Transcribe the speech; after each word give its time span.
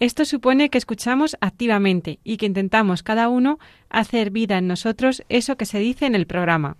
Esto 0.00 0.24
supone 0.24 0.70
que 0.70 0.78
escuchamos 0.78 1.36
activamente 1.40 2.18
y 2.24 2.36
que 2.36 2.46
intentamos 2.46 3.02
cada 3.02 3.28
uno 3.28 3.58
hacer 3.90 4.30
vida 4.30 4.58
en 4.58 4.66
nosotros 4.66 5.22
eso 5.28 5.56
que 5.56 5.66
se 5.66 5.78
dice 5.78 6.06
en 6.06 6.14
el 6.14 6.26
programa. 6.26 6.76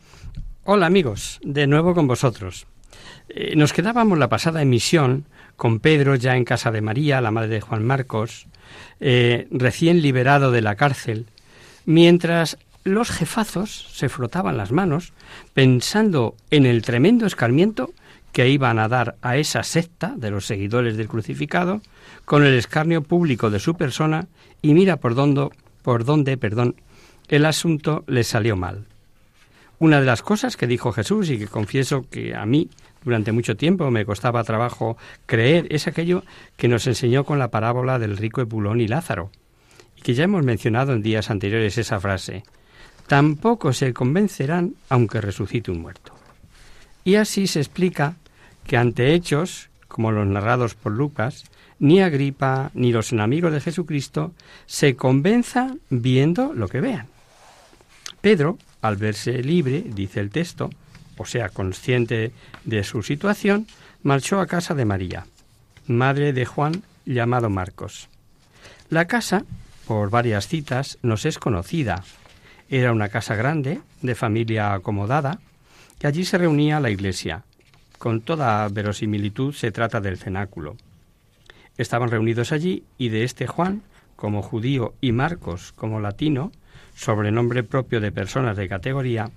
Hola 0.64 0.86
amigos, 0.86 1.40
de 1.42 1.66
nuevo 1.66 1.94
con 1.94 2.08
vosotros. 2.08 2.66
Eh, 3.28 3.54
nos 3.56 3.72
quedábamos 3.72 4.18
la 4.18 4.28
pasada 4.28 4.62
emisión 4.62 5.26
con 5.56 5.78
Pedro 5.78 6.16
ya 6.16 6.36
en 6.36 6.44
casa 6.44 6.72
de 6.72 6.80
María, 6.80 7.20
la 7.20 7.30
madre 7.30 7.48
de 7.48 7.60
Juan 7.60 7.84
Marcos, 7.84 8.48
eh, 8.98 9.46
recién 9.50 10.02
liberado 10.02 10.50
de 10.50 10.62
la 10.62 10.74
cárcel, 10.74 11.26
mientras 11.84 12.58
los 12.82 13.10
jefazos 13.10 13.88
se 13.92 14.08
frotaban 14.08 14.56
las 14.56 14.72
manos 14.72 15.12
pensando 15.54 16.34
en 16.50 16.66
el 16.66 16.82
tremendo 16.82 17.26
escarmiento 17.26 17.92
que 18.34 18.48
iban 18.48 18.80
a 18.80 18.88
dar 18.88 19.14
a 19.22 19.36
esa 19.36 19.62
secta 19.62 20.12
de 20.16 20.32
los 20.32 20.44
seguidores 20.44 20.96
del 20.96 21.06
crucificado 21.06 21.80
con 22.24 22.44
el 22.44 22.54
escarnio 22.54 23.00
público 23.00 23.48
de 23.48 23.60
su 23.60 23.76
persona 23.76 24.26
y 24.60 24.74
mira 24.74 24.96
por 24.96 25.14
dónde, 25.14 25.50
por 25.82 26.04
dónde, 26.04 26.36
perdón, 26.36 26.74
el 27.28 27.46
asunto 27.46 28.02
les 28.08 28.26
salió 28.26 28.56
mal. 28.56 28.86
Una 29.78 30.00
de 30.00 30.06
las 30.06 30.22
cosas 30.22 30.56
que 30.56 30.66
dijo 30.66 30.90
Jesús 30.90 31.30
y 31.30 31.38
que 31.38 31.46
confieso 31.46 32.06
que 32.10 32.34
a 32.34 32.44
mí 32.44 32.68
durante 33.04 33.30
mucho 33.30 33.56
tiempo 33.56 33.88
me 33.92 34.04
costaba 34.04 34.42
trabajo 34.42 34.96
creer 35.26 35.68
es 35.70 35.86
aquello 35.86 36.24
que 36.56 36.66
nos 36.66 36.88
enseñó 36.88 37.22
con 37.22 37.38
la 37.38 37.52
parábola 37.52 38.00
del 38.00 38.16
rico 38.16 38.40
Epulón 38.40 38.80
y 38.80 38.88
Lázaro, 38.88 39.30
y 39.96 40.02
que 40.02 40.14
ya 40.14 40.24
hemos 40.24 40.44
mencionado 40.44 40.92
en 40.92 41.02
días 41.02 41.30
anteriores 41.30 41.78
esa 41.78 42.00
frase. 42.00 42.42
Tampoco 43.06 43.72
se 43.72 43.94
convencerán 43.94 44.74
aunque 44.88 45.20
resucite 45.20 45.70
un 45.70 45.82
muerto. 45.82 46.14
Y 47.04 47.14
así 47.14 47.46
se 47.46 47.60
explica 47.60 48.16
que 48.66 48.76
ante 48.76 49.14
hechos, 49.14 49.70
como 49.88 50.12
los 50.12 50.26
narrados 50.26 50.74
por 50.74 50.92
Lucas, 50.92 51.44
ni 51.78 52.00
Agripa 52.00 52.70
ni 52.74 52.92
los 52.92 53.12
enemigos 53.12 53.52
de 53.52 53.60
Jesucristo 53.60 54.32
se 54.66 54.96
convenzan 54.96 55.80
viendo 55.90 56.54
lo 56.54 56.68
que 56.68 56.80
vean. 56.80 57.08
Pedro, 58.20 58.58
al 58.80 58.96
verse 58.96 59.42
libre, 59.42 59.84
dice 59.86 60.20
el 60.20 60.30
texto, 60.30 60.70
o 61.16 61.26
sea, 61.26 61.48
consciente 61.48 62.32
de 62.64 62.84
su 62.84 63.02
situación, 63.02 63.66
marchó 64.02 64.40
a 64.40 64.46
casa 64.46 64.74
de 64.74 64.84
María, 64.84 65.26
madre 65.86 66.32
de 66.32 66.46
Juan 66.46 66.82
llamado 67.04 67.50
Marcos. 67.50 68.08
La 68.88 69.06
casa, 69.06 69.44
por 69.86 70.10
varias 70.10 70.48
citas, 70.48 70.98
nos 71.02 71.24
es 71.26 71.38
conocida. 71.38 72.04
Era 72.68 72.92
una 72.92 73.08
casa 73.08 73.34
grande, 73.34 73.80
de 74.02 74.14
familia 74.14 74.72
acomodada, 74.72 75.40
y 76.02 76.06
allí 76.06 76.24
se 76.24 76.38
reunía 76.38 76.80
la 76.80 76.90
iglesia. 76.90 77.44
Con 78.04 78.20
toda 78.20 78.68
verosimilitud 78.68 79.54
se 79.54 79.72
trata 79.72 80.02
del 80.02 80.18
cenáculo. 80.18 80.76
Estaban 81.78 82.10
reunidos 82.10 82.52
allí 82.52 82.84
y 82.98 83.08
de 83.08 83.24
este 83.24 83.46
Juan, 83.46 83.80
como 84.14 84.42
judío, 84.42 84.92
y 85.00 85.12
Marcos, 85.12 85.72
como 85.72 86.00
latino, 86.00 86.52
sobrenombre 86.94 87.62
propio 87.62 88.02
de 88.02 88.12
personas 88.12 88.58
de 88.58 88.68
categoría, 88.68 89.30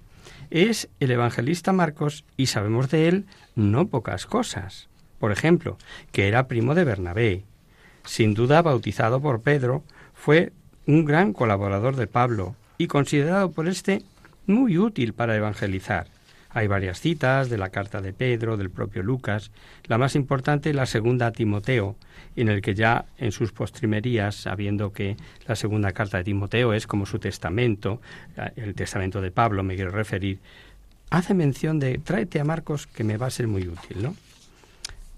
es 0.50 0.90
el 1.00 1.12
evangelista 1.12 1.72
Marcos 1.72 2.26
y 2.36 2.48
sabemos 2.48 2.90
de 2.90 3.08
él 3.08 3.26
no 3.56 3.88
pocas 3.88 4.26
cosas. 4.26 4.90
Por 5.18 5.32
ejemplo, 5.32 5.78
que 6.12 6.28
era 6.28 6.50
primo 6.50 6.76
de 6.76 6.84
Bernabé. 6.84 7.44
Sin 8.04 8.34
duda 8.34 8.62
bautizado 8.62 9.22
por 9.22 9.40
Pedro, 9.44 9.82
fue 10.14 10.52
un 10.86 11.06
gran 11.06 11.32
colaborador 11.32 11.96
de 11.96 12.08
Pablo 12.08 12.58
y 12.78 12.88
considerado 12.88 13.50
por 13.50 13.70
éste 13.70 14.04
muy 14.46 14.78
útil 14.78 15.14
para 15.14 15.38
evangelizar. 15.38 16.17
Hay 16.58 16.66
varias 16.66 17.00
citas 17.00 17.52
de 17.52 17.60
la 17.60 17.70
carta 17.70 18.02
de 18.02 18.14
Pedro, 18.14 18.58
del 18.58 18.72
propio 18.72 19.04
Lucas, 19.04 19.52
la 19.84 20.00
más 20.00 20.16
importante 20.16 20.74
la 20.74 20.88
segunda 20.88 21.28
a 21.28 21.32
Timoteo, 21.32 21.96
en 22.36 22.50
el 22.50 22.64
que 22.64 22.74
ya 22.74 23.06
en 23.20 23.32
sus 23.32 23.52
postrimerías, 23.52 24.34
sabiendo 24.34 24.92
que 24.92 25.18
la 25.46 25.56
segunda 25.56 25.92
carta 25.92 26.18
de 26.18 26.24
Timoteo 26.24 26.74
es 26.74 26.88
como 26.88 27.06
su 27.06 27.20
testamento, 27.20 28.02
el 28.56 28.74
testamento 28.74 29.22
de 29.22 29.30
Pablo 29.30 29.62
me 29.62 29.76
quiero 29.76 29.92
referir, 29.92 30.40
hace 31.12 31.36
mención 31.36 31.78
de 31.78 32.00
tráete 32.00 32.40
a 32.40 32.44
Marcos 32.44 32.88
que 32.88 33.04
me 33.04 33.18
va 33.18 33.28
a 33.28 33.30
ser 33.30 33.48
muy 33.48 33.68
útil, 33.68 34.02
¿no? 34.02 34.16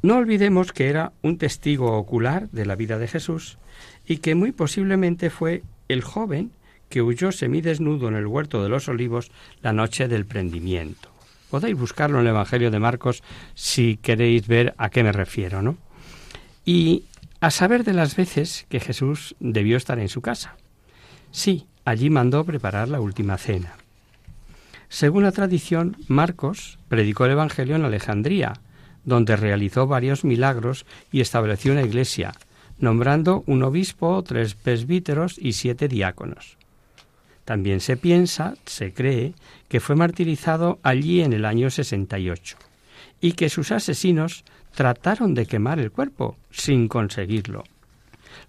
No 0.01 0.17
olvidemos 0.17 0.73
que 0.73 0.89
era 0.89 1.13
un 1.21 1.37
testigo 1.37 1.97
ocular 1.97 2.49
de 2.49 2.65
la 2.65 2.75
vida 2.75 2.97
de 2.97 3.07
Jesús 3.07 3.57
y 4.05 4.17
que 4.17 4.35
muy 4.35 4.51
posiblemente 4.51 5.29
fue 5.29 5.63
el 5.87 6.01
joven 6.01 6.51
que 6.89 7.01
huyó 7.01 7.31
semidesnudo 7.31 8.09
en 8.09 8.15
el 8.15 8.27
huerto 8.27 8.61
de 8.61 8.67
los 8.67 8.89
olivos 8.89 9.31
la 9.61 9.71
noche 9.71 10.09
del 10.09 10.25
prendimiento. 10.25 11.08
Podéis 11.49 11.77
buscarlo 11.77 12.19
en 12.19 12.25
el 12.25 12.31
Evangelio 12.31 12.71
de 12.71 12.79
Marcos 12.79 13.23
si 13.55 13.97
queréis 13.97 14.47
ver 14.47 14.75
a 14.77 14.89
qué 14.89 15.03
me 15.03 15.11
refiero, 15.11 15.61
¿no? 15.61 15.77
Y 16.65 17.03
a 17.41 17.51
saber 17.51 17.83
de 17.83 17.93
las 17.93 18.15
veces 18.15 18.65
que 18.69 18.79
Jesús 18.79 19.35
debió 19.39 19.77
estar 19.77 19.99
en 19.99 20.09
su 20.09 20.21
casa. 20.21 20.55
Sí, 21.31 21.67
allí 21.85 22.09
mandó 22.09 22.43
preparar 22.43 22.89
la 22.89 22.99
última 22.99 23.37
cena. 23.37 23.73
Según 24.89 25.23
la 25.23 25.31
tradición, 25.31 25.97
Marcos 26.07 26.79
predicó 26.87 27.25
el 27.25 27.31
Evangelio 27.31 27.75
en 27.75 27.85
Alejandría, 27.85 28.53
donde 29.05 29.35
realizó 29.35 29.87
varios 29.87 30.23
milagros 30.23 30.85
y 31.11 31.21
estableció 31.21 31.71
una 31.71 31.83
iglesia, 31.83 32.33
nombrando 32.79 33.43
un 33.47 33.63
obispo, 33.63 34.23
tres 34.23 34.55
presbíteros 34.55 35.37
y 35.37 35.53
siete 35.53 35.87
diáconos. 35.87 36.58
También 37.49 37.79
se 37.79 37.97
piensa, 37.97 38.53
se 38.67 38.93
cree, 38.93 39.33
que 39.69 39.79
fue 39.79 39.95
martirizado 39.95 40.77
allí 40.83 41.21
en 41.21 41.33
el 41.33 41.45
año 41.45 41.71
68 41.71 42.57
y 43.21 43.31
que 43.31 43.49
sus 43.49 43.71
asesinos 43.71 44.43
trataron 44.75 45.33
de 45.33 45.47
quemar 45.47 45.79
el 45.79 45.91
cuerpo 45.91 46.37
sin 46.51 46.87
conseguirlo. 46.87 47.63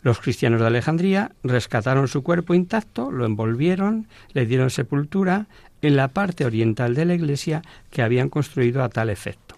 Los 0.03 0.21
cristianos 0.21 0.61
de 0.61 0.67
Alejandría 0.67 1.33
rescataron 1.43 2.09
su 2.09 2.23
cuerpo 2.23 2.53
intacto, 2.53 3.11
lo 3.11 3.25
envolvieron, 3.25 4.07
le 4.35 4.45
dieron 4.45 4.69
sepultura 4.69 5.47
en 5.81 5.97
la 5.97 6.09
parte 6.09 6.45
oriental 6.45 6.95
de 6.95 7.07
la 7.07 7.15
iglesia 7.15 7.63
que 7.91 8.03
habían 8.03 8.29
construido 8.29 8.85
a 8.85 8.91
tal 8.91 9.09
efecto. 9.09 9.57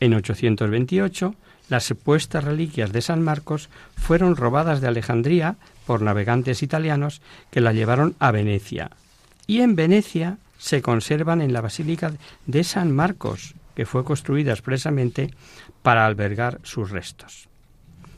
En 0.00 0.14
828, 0.14 1.36
las 1.68 1.84
supuestas 1.84 2.42
reliquias 2.42 2.90
de 2.90 3.02
San 3.02 3.22
Marcos 3.22 3.68
fueron 3.94 4.34
robadas 4.34 4.80
de 4.80 4.88
Alejandría 4.88 5.54
por 5.86 6.02
navegantes 6.02 6.62
italianos 6.62 7.22
que 7.50 7.60
la 7.60 7.72
llevaron 7.72 8.14
a 8.18 8.30
Venecia. 8.30 8.90
Y 9.46 9.60
en 9.60 9.76
Venecia 9.76 10.38
se 10.58 10.82
conservan 10.82 11.42
en 11.42 11.52
la 11.52 11.60
Basílica 11.60 12.12
de 12.46 12.64
San 12.64 12.92
Marcos, 12.92 13.54
que 13.74 13.86
fue 13.86 14.04
construida 14.04 14.52
expresamente 14.52 15.30
para 15.82 16.06
albergar 16.06 16.60
sus 16.62 16.90
restos. 16.90 17.48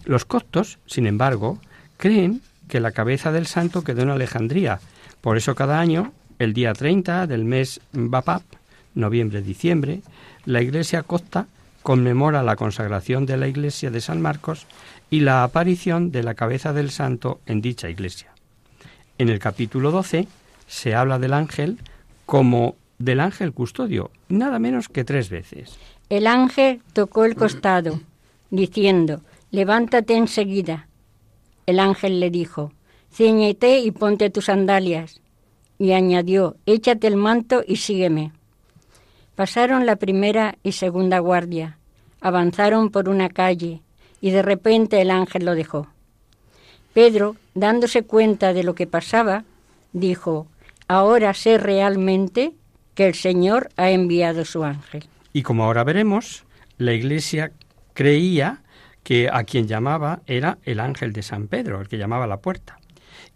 Los 0.05 0.25
coptos, 0.25 0.79
sin 0.87 1.07
embargo, 1.07 1.59
creen 1.97 2.43
que 2.69 2.81
la 2.81 2.93
cabeza 2.93 3.33
del 3.33 3.47
santo 3.47 3.83
quedó 3.85 4.03
en 4.03 4.11
Alejandría. 4.11 4.81
Por 5.21 5.37
eso 5.37 5.55
cada 5.55 5.81
año 5.81 6.13
el 6.39 6.53
día 6.53 6.73
30 6.75 7.27
del 7.27 7.45
mes 7.45 7.81
Bapap, 7.93 8.43
noviembre-diciembre, 8.95 10.03
la 10.45 10.61
Iglesia 10.61 11.03
copta 11.03 11.47
conmemora 11.83 12.43
la 12.43 12.57
consagración 12.57 13.27
de 13.27 13.37
la 13.37 13.47
Iglesia 13.47 13.91
de 13.91 14.01
San 14.01 14.21
Marcos 14.21 14.67
y 15.15 15.21
la 15.21 15.45
aparición 15.45 16.11
de 16.11 16.25
la 16.25 16.35
cabeza 16.35 16.73
del 16.73 16.91
santo 16.91 17.41
en 17.47 17.61
dicha 17.61 17.89
Iglesia. 17.89 18.33
En 19.17 19.29
el 19.29 19.39
capítulo 19.39 19.93
12 19.93 20.27
se 20.67 20.95
habla 20.97 21.21
del 21.21 21.35
ángel 21.35 21.79
como 22.27 22.75
del 22.99 23.21
ángel 23.21 23.53
custodio, 23.53 24.11
nada 24.29 24.59
menos 24.59 24.89
que 24.89 25.05
tres 25.05 25.31
veces. 25.31 25.79
El 26.09 26.27
ángel 26.27 26.83
tocó 26.95 27.25
el 27.25 27.37
costado, 27.37 28.01
diciendo, 28.51 29.21
levántate 29.53 30.17
enseguida. 30.17 30.89
El 31.67 31.79
ángel 31.79 32.19
le 32.19 32.31
dijo, 32.31 32.73
ciéñete 33.13 33.79
y 33.79 33.93
ponte 33.93 34.31
tus 34.31 34.47
sandalias. 34.47 35.21
Y 35.79 35.93
añadió, 35.93 36.57
échate 36.67 37.07
el 37.07 37.15
manto 37.15 37.63
y 37.65 37.77
sígueme. 37.77 38.33
Pasaron 39.37 39.87
la 39.87 39.95
primera 39.95 40.57
y 40.65 40.73
segunda 40.73 41.21
guardia, 41.21 41.79
avanzaron 42.21 42.91
por 42.91 43.09
una 43.09 43.29
calle, 43.29 43.81
y 44.25 44.31
de 44.31 44.41
repente 44.41 45.03
el 45.03 45.11
ángel 45.11 45.45
lo 45.45 45.55
dejó. 45.55 45.87
Pedro, 46.95 47.37
dándose 47.55 48.05
cuenta 48.05 48.55
de 48.55 48.65
lo 48.65 48.75
que 48.75 48.87
pasaba, 48.87 49.45
dijo, 49.93 50.47
ahora 50.89 51.35
sé 51.35 51.59
realmente 51.59 52.55
que 52.95 53.07
el 53.07 53.15
Señor 53.15 53.69
ha 53.77 53.91
enviado 53.91 54.47
su 54.47 54.65
ángel. 54.65 55.05
Y 55.35 55.43
como 55.43 55.65
ahora 55.65 55.85
veremos, 55.85 56.45
la 56.79 56.95
Iglesia 56.95 57.53
creía 57.93 58.63
que 59.03 59.29
a 59.31 59.45
quien 59.45 59.69
llamaba 59.69 60.23
era 60.27 60.57
el 60.65 60.81
ángel 60.81 61.13
de 61.13 61.23
San 61.23 61.47
Pedro, 61.47 61.83
el 61.83 61.89
que 61.89 61.99
llamaba 61.99 62.25
a 62.25 62.29
la 62.29 62.39
puerta. 62.39 62.79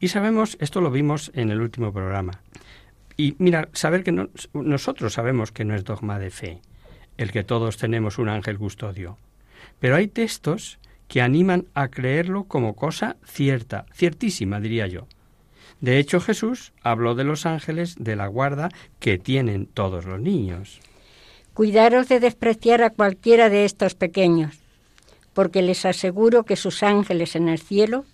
Y 0.01 0.09
sabemos, 0.09 0.57
esto 0.59 0.81
lo 0.81 0.91
vimos 0.91 1.31
en 1.35 1.51
el 1.51 1.61
último 1.61 1.93
programa. 1.93 2.41
Y 3.15 3.35
mira, 3.39 3.69
saber 3.75 4.05
que 4.05 4.27
nosotros 4.55 5.13
sabemos 5.13 5.53
que 5.53 5.67
no 5.67 5.75
es 5.75 5.85
dogma 5.85 6.19
de 6.19 6.31
fe, 6.31 6.63
el 7.19 7.31
que 7.31 7.45
todos 7.45 7.77
tenemos 7.77 8.17
un 8.17 8.31
ángel 8.31 8.57
custodio. 8.57 9.19
Pero 9.81 9.97
hay 9.97 10.09
textos 10.09 10.79
que 11.09 11.23
animan 11.23 11.67
a 11.75 11.89
creerlo 11.89 12.45
como 12.45 12.77
cosa 12.77 13.17
cierta, 13.25 13.87
ciertísima, 13.95 14.61
diría 14.61 14.87
yo. 14.87 15.07
De 15.81 15.99
hecho, 15.99 16.21
Jesús 16.21 16.73
habló 16.83 17.15
de 17.15 17.25
los 17.25 17.47
ángeles 17.47 17.97
de 17.99 18.17
la 18.17 18.27
guarda 18.27 18.69
que 18.99 19.19
tienen 19.19 19.67
todos 19.67 20.05
los 20.05 20.21
niños. 20.21 20.81
Cuidaros 21.55 22.09
de 22.09 22.21
despreciar 22.21 22.83
a 22.83 22.91
cualquiera 22.91 23.49
de 23.49 23.65
estos 23.65 23.95
pequeños, 23.95 24.59
porque 25.35 25.63
les 25.63 25.85
aseguro 25.87 26.45
que 26.45 26.57
sus 26.57 26.83
ángeles 26.83 27.37
en 27.37 27.49
el 27.49 27.59
cielo 27.59 28.05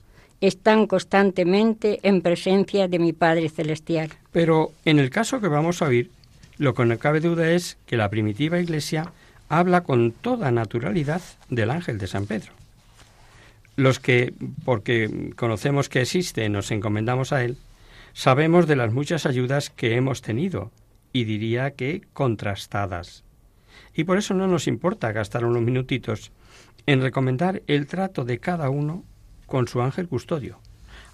están 0.41 0.87
constantemente 0.87 2.01
en 2.03 2.21
presencia 2.21 2.87
de 2.87 2.99
mi 2.99 3.13
Padre 3.13 3.49
Celestial. 3.49 4.11
Pero 4.31 4.73
en 4.85 4.99
el 4.99 5.11
caso 5.11 5.41
que 5.41 5.49
vamos 5.49 5.81
a 5.81 5.87
oír, 5.87 6.11
lo 6.59 6.75
que 6.75 6.85
no 6.85 6.99
cabe 6.99 7.21
duda 7.21 7.51
es 7.51 7.79
que 7.87 7.97
la 7.97 8.11
primitiva 8.11 8.61
Iglesia 8.61 9.13
habla 9.49 9.83
con 9.83 10.13
toda 10.13 10.51
naturalidad 10.51 11.23
del 11.49 11.71
ángel 11.71 11.99
de 11.99 12.07
San 12.07 12.27
Pedro. 12.27 12.53
Los 13.77 13.99
que, 13.99 14.33
porque 14.65 15.33
conocemos 15.37 15.89
que 15.89 16.03
existe, 16.03 16.49
nos 16.49 16.71
encomendamos 16.71 17.33
a 17.33 17.45
él, 17.45 17.59
sabemos 18.13 18.67
de 18.67 18.77
las 18.77 18.93
muchas 18.93 19.27
ayudas 19.27 19.71
que 19.71 19.97
hemos 19.97 20.23
tenido, 20.23 20.71
y 21.13 21.25
diría 21.25 21.71
que 21.71 22.03
contrastadas. 22.13 23.25
Y 23.95 24.05
por 24.05 24.19
eso 24.19 24.35
no 24.35 24.47
nos 24.47 24.67
importa 24.67 25.13
gastar 25.13 25.45
unos 25.45 25.63
minutitos 25.63 26.33
en 26.87 27.01
recomendar 27.01 27.63
el 27.67 27.87
trato 27.87 28.25
de 28.25 28.39
cada 28.39 28.69
uno 28.69 29.05
con 29.47 29.69
su 29.69 29.81
ángel 29.81 30.09
custodio, 30.09 30.59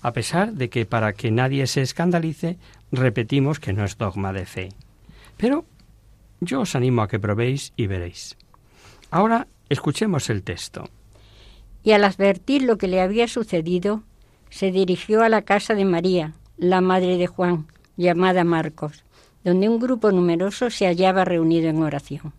a 0.02 0.12
pesar 0.12 0.54
de 0.54 0.70
que 0.70 0.86
para 0.86 1.12
que 1.12 1.30
nadie 1.30 1.66
se 1.66 1.82
escandalice, 1.82 2.58
repetimos 2.90 3.60
que 3.60 3.72
no 3.72 3.84
es 3.84 3.98
dogma 3.98 4.32
de 4.32 4.46
fe. 4.46 4.68
Pero 5.36 5.64
yo 6.40 6.60
os 6.60 6.74
animo 6.74 7.02
a 7.02 7.08
que 7.08 7.20
probéis 7.20 7.72
y 7.76 7.86
veréis. 7.86 8.36
Ahora 9.10 9.46
escuchemos 9.68 10.30
el 10.30 10.42
texto. 10.42 10.88
Y 11.82 11.92
al 11.92 12.04
advertir 12.04 12.62
lo 12.62 12.76
que 12.76 12.88
le 12.88 13.00
había 13.00 13.28
sucedido, 13.28 14.02
se 14.50 14.70
dirigió 14.70 15.22
a 15.22 15.28
la 15.28 15.42
casa 15.42 15.74
de 15.74 15.84
María, 15.84 16.34
la 16.56 16.80
madre 16.80 17.16
de 17.16 17.26
Juan, 17.26 17.66
llamada 17.96 18.44
Marcos, 18.44 19.04
donde 19.44 19.68
un 19.68 19.78
grupo 19.78 20.12
numeroso 20.12 20.70
se 20.70 20.86
hallaba 20.86 21.24
reunido 21.24 21.68
en 21.68 21.82
oración. 21.82 22.32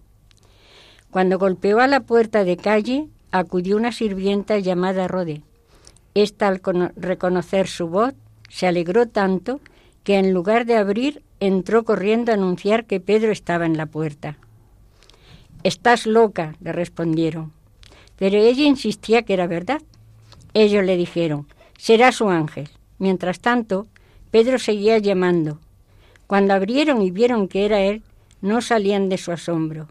Cuando 1.09 1.39
golpeó 1.39 1.80
a 1.80 1.88
la 1.88 2.01
puerta 2.01 2.44
de 2.44 2.57
calle, 2.57 3.07
acudió 3.31 3.77
una 3.77 3.92
sirvienta 3.92 4.59
llamada 4.59 5.07
Rode, 5.07 5.42
esta, 6.13 6.48
al 6.48 6.62
reconocer 6.98 7.68
su 7.68 7.88
voz, 7.88 8.13
se 8.50 8.68
alegró 8.68 9.07
tanto 9.07 9.62
que 10.03 10.18
en 10.18 10.33
lugar 10.33 10.65
de 10.65 10.75
abrir, 10.75 11.24
entró 11.39 11.83
corriendo 11.83 12.31
a 12.31 12.36
anunciar 12.36 12.86
que 12.86 13.00
Pedro 13.00 13.31
estaba 13.31 13.65
en 13.65 13.77
la 13.77 13.86
puerta. 13.86 14.38
Estás 15.63 16.06
loca, 16.06 16.56
le 16.62 16.71
respondieron. 16.71 17.53
Pero 18.18 18.38
ella 18.38 18.63
insistía 18.63 19.24
que 19.24 19.33
era 19.33 19.48
verdad. 19.48 19.81
Ellos 20.53 20.83
le 20.83 20.98
dijeron, 20.98 21.48
será 21.77 22.12
su 22.12 22.30
ángel. 22.30 22.69
Mientras 22.98 23.39
tanto, 23.39 23.88
Pedro 24.31 24.59
seguía 24.59 24.98
llamando. 24.98 25.59
Cuando 26.27 26.53
abrieron 26.53 27.01
y 27.01 27.12
vieron 27.12 27.48
que 27.48 27.65
era 27.65 27.81
él, 27.81 28.03
no 28.42 28.62
salían 28.62 29.09
de 29.09 29.18
su 29.18 29.31
asombro. 29.31 29.88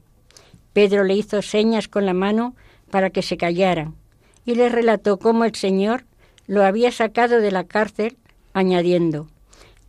Pedro 0.72 1.04
le 1.04 1.14
hizo 1.14 1.42
señas 1.42 1.88
con 1.88 2.06
la 2.06 2.14
mano 2.14 2.54
para 2.90 3.10
que 3.10 3.22
se 3.22 3.36
callaran 3.36 3.94
y 4.44 4.54
le 4.54 4.68
relató 4.68 5.18
cómo 5.18 5.44
el 5.44 5.54
Señor 5.54 6.04
lo 6.46 6.64
había 6.64 6.90
sacado 6.90 7.40
de 7.40 7.50
la 7.50 7.64
cárcel, 7.64 8.16
añadiendo, 8.52 9.28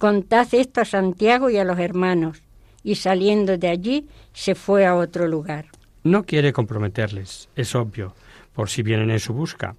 Contad 0.02 0.48
esto 0.54 0.82
a 0.82 0.86
Santiago 0.86 1.52
y 1.52 1.58
a 1.58 1.64
los 1.64 1.78
hermanos, 1.78 2.42
y 2.84 2.96
saliendo 2.96 3.60
de 3.60 3.68
allí 3.68 4.08
se 4.34 4.56
fue 4.56 4.88
a 4.88 4.96
otro 4.96 5.28
lugar. 5.28 5.68
No 6.04 6.24
quiere 6.24 6.54
comprometerles, 6.54 7.50
es 7.56 7.76
obvio, 7.76 8.16
por 8.54 8.72
si 8.72 8.82
vienen 8.82 9.12
en 9.12 9.20
su 9.20 9.32
busca. 9.32 9.76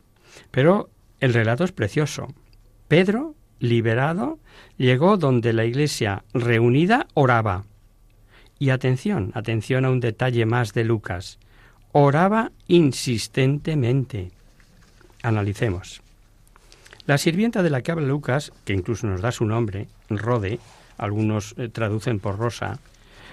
Pero 0.53 0.91
el 1.19 1.35
relato 1.35 1.65
es 1.65 1.73
precioso. 1.73 2.29
Pedro, 2.87 3.35
liberado, 3.59 4.39
llegó 4.77 5.17
donde 5.17 5.53
la 5.53 5.65
iglesia 5.65 6.23
reunida 6.33 7.09
oraba. 7.15 7.65
Y 8.61 8.71
atención, 8.71 9.33
atención 9.35 9.85
a 9.85 9.91
un 9.91 9.99
detalle 9.99 10.47
más 10.47 10.73
de 10.73 10.85
Lucas. 10.85 11.41
Oraba 11.91 12.53
insistentemente. 12.69 14.31
Analicemos. 15.25 16.02
La 17.07 17.19
sirvienta 17.19 17.63
de 17.63 17.71
la 17.71 17.83
que 17.83 17.93
habla 17.93 18.07
Lucas, 18.07 18.53
que 18.65 18.73
incluso 18.73 19.07
nos 19.07 19.21
da 19.21 19.33
su 19.33 19.45
nombre, 19.45 19.89
Rode, 20.09 20.61
algunos 20.99 21.55
eh, 21.59 21.69
traducen 21.69 22.21
por 22.21 22.39
Rosa, 22.39 22.79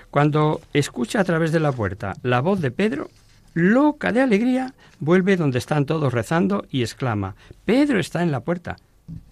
cuando 0.10 0.60
escucha 0.74 1.20
a 1.20 1.24
través 1.24 1.52
de 1.52 1.60
la 1.60 1.72
puerta 1.72 2.16
la 2.24 2.42
voz 2.42 2.62
de 2.62 2.72
Pedro, 2.72 3.10
loca 3.54 4.12
de 4.12 4.22
alegría, 4.22 4.74
vuelve 5.00 5.38
donde 5.38 5.60
están 5.60 5.86
todos 5.86 6.12
rezando 6.12 6.66
y 6.72 6.82
exclama, 6.82 7.36
Pedro 7.66 8.00
está 8.00 8.24
en 8.24 8.32
la 8.32 8.40
puerta. 8.40 8.78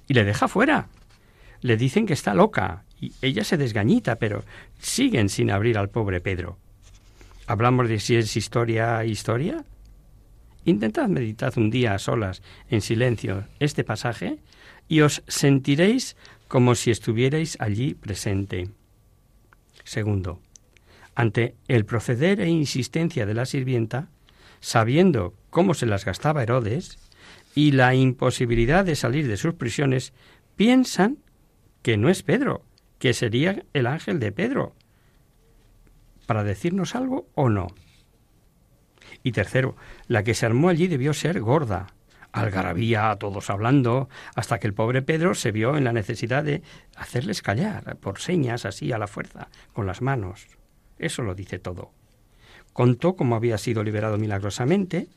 Y 0.07 0.13
le 0.13 0.23
deja 0.23 0.47
fuera. 0.47 0.87
Le 1.61 1.77
dicen 1.77 2.05
que 2.05 2.13
está 2.13 2.35
loca 2.35 2.83
y 3.01 3.13
ella 3.21 3.43
se 3.43 3.57
desgañita, 3.57 4.17
pero 4.17 4.43
siguen 4.79 5.29
sin 5.29 5.49
abrir 5.49 5.77
al 5.77 5.89
pobre 5.89 6.21
Pedro. 6.21 6.57
¿Hablamos 7.47 7.89
de 7.89 7.99
si 7.99 8.15
es 8.15 8.37
historia, 8.37 9.03
historia? 9.03 9.63
Intentad 10.67 11.07
meditar 11.07 11.53
un 11.55 11.69
día 11.69 11.93
a 11.93 11.97
solas, 11.97 12.43
en 12.69 12.81
silencio, 12.81 13.45
este 13.61 13.85
pasaje, 13.85 14.39
y 14.89 14.99
os 14.99 15.23
sentiréis 15.25 16.17
como 16.49 16.75
si 16.75 16.91
estuvierais 16.91 17.55
allí 17.61 17.93
presente. 17.93 18.67
Segundo, 19.85 20.41
ante 21.15 21.55
el 21.69 21.85
proceder 21.85 22.41
e 22.41 22.49
insistencia 22.49 23.25
de 23.25 23.33
la 23.33 23.45
sirvienta, 23.45 24.09
sabiendo 24.59 25.33
cómo 25.51 25.73
se 25.73 25.85
las 25.85 26.03
gastaba 26.03 26.43
Herodes 26.43 26.99
y 27.55 27.71
la 27.71 27.95
imposibilidad 27.95 28.83
de 28.83 28.97
salir 28.97 29.25
de 29.29 29.37
sus 29.37 29.53
prisiones, 29.53 30.11
piensan 30.57 31.19
que 31.81 31.95
no 31.95 32.09
es 32.09 32.23
Pedro, 32.23 32.65
que 32.99 33.13
sería 33.13 33.63
el 33.71 33.87
ángel 33.87 34.19
de 34.19 34.33
Pedro, 34.33 34.75
para 36.25 36.43
decirnos 36.43 36.93
algo 36.93 37.25
o 37.35 37.47
no. 37.47 37.67
Y 39.27 39.33
tercero, 39.33 39.75
la 40.07 40.23
que 40.23 40.33
se 40.33 40.45
armó 40.45 40.69
allí 40.69 40.87
debió 40.87 41.13
ser 41.13 41.41
gorda. 41.41 41.87
Algarabía 42.31 43.11
a 43.11 43.17
todos 43.17 43.49
hablando, 43.49 44.07
hasta 44.35 44.57
que 44.57 44.67
el 44.67 44.73
pobre 44.73 45.01
Pedro 45.01 45.35
se 45.35 45.51
vio 45.51 45.75
en 45.75 45.83
la 45.83 45.91
necesidad 45.91 46.45
de 46.45 46.63
hacerles 46.95 47.41
callar, 47.41 47.97
por 47.97 48.19
señas 48.19 48.63
así 48.65 48.93
a 48.93 48.97
la 48.97 49.07
fuerza, 49.07 49.49
con 49.73 49.85
las 49.85 50.01
manos. 50.01 50.47
Eso 50.97 51.23
lo 51.23 51.35
dice 51.35 51.59
todo. 51.59 51.91
Contó 52.71 53.17
cómo 53.17 53.35
había 53.35 53.57
sido 53.57 53.83
liberado 53.83 54.17
milagrosamente 54.17 55.09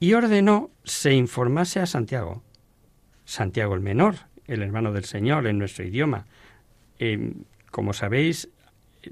y 0.00 0.14
ordenó 0.14 0.70
se 0.84 1.12
informase 1.12 1.80
a 1.80 1.84
Santiago. 1.84 2.42
Santiago 3.26 3.74
el 3.74 3.82
menor, 3.82 4.14
el 4.46 4.62
hermano 4.62 4.94
del 4.94 5.04
Señor 5.04 5.46
en 5.46 5.58
nuestro 5.58 5.84
idioma. 5.84 6.24
Em, 6.98 7.44
como 7.70 7.92
sabéis, 7.92 8.48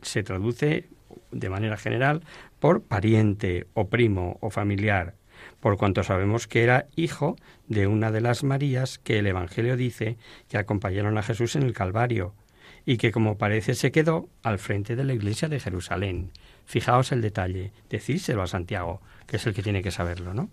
se 0.01 0.23
traduce 0.23 0.89
de 1.31 1.51
manera 1.51 1.77
general 1.77 2.23
por 2.59 2.83
pariente 2.83 3.67
o 3.75 3.89
primo 3.89 4.39
o 4.41 4.51
familiar, 4.51 5.15
por 5.61 5.77
cuanto 5.77 6.03
sabemos 6.03 6.47
que 6.47 6.63
era 6.63 6.87
hijo 6.97 7.37
de 7.69 7.87
una 7.87 8.11
de 8.11 8.21
las 8.21 8.45
Marías 8.45 8.99
que 8.99 9.19
el 9.19 9.27
Evangelio 9.27 9.77
dice 9.77 10.17
que 10.49 10.59
acompañaron 10.59 11.19
a 11.19 11.23
Jesús 11.23 11.57
en 11.57 11.63
el 11.63 11.73
Calvario 11.73 12.35
y 12.85 12.99
que 12.99 13.11
como 13.11 13.37
parece 13.37 13.75
se 13.75 13.91
quedó 13.91 14.29
al 14.43 14.59
frente 14.59 14.95
de 14.95 15.05
la 15.05 15.13
iglesia 15.13 15.49
de 15.49 15.61
Jerusalén. 15.61 16.31
Fijaos 16.65 17.13
el 17.13 17.21
detalle, 17.21 17.73
decírselo 17.91 18.43
a 18.43 18.47
Santiago, 18.47 19.01
que 19.27 19.37
es 19.37 19.47
el 19.47 19.55
que 19.55 19.63
tiene 19.63 19.83
que 19.83 19.91
saberlo, 19.91 20.35
¿no? 20.35 20.51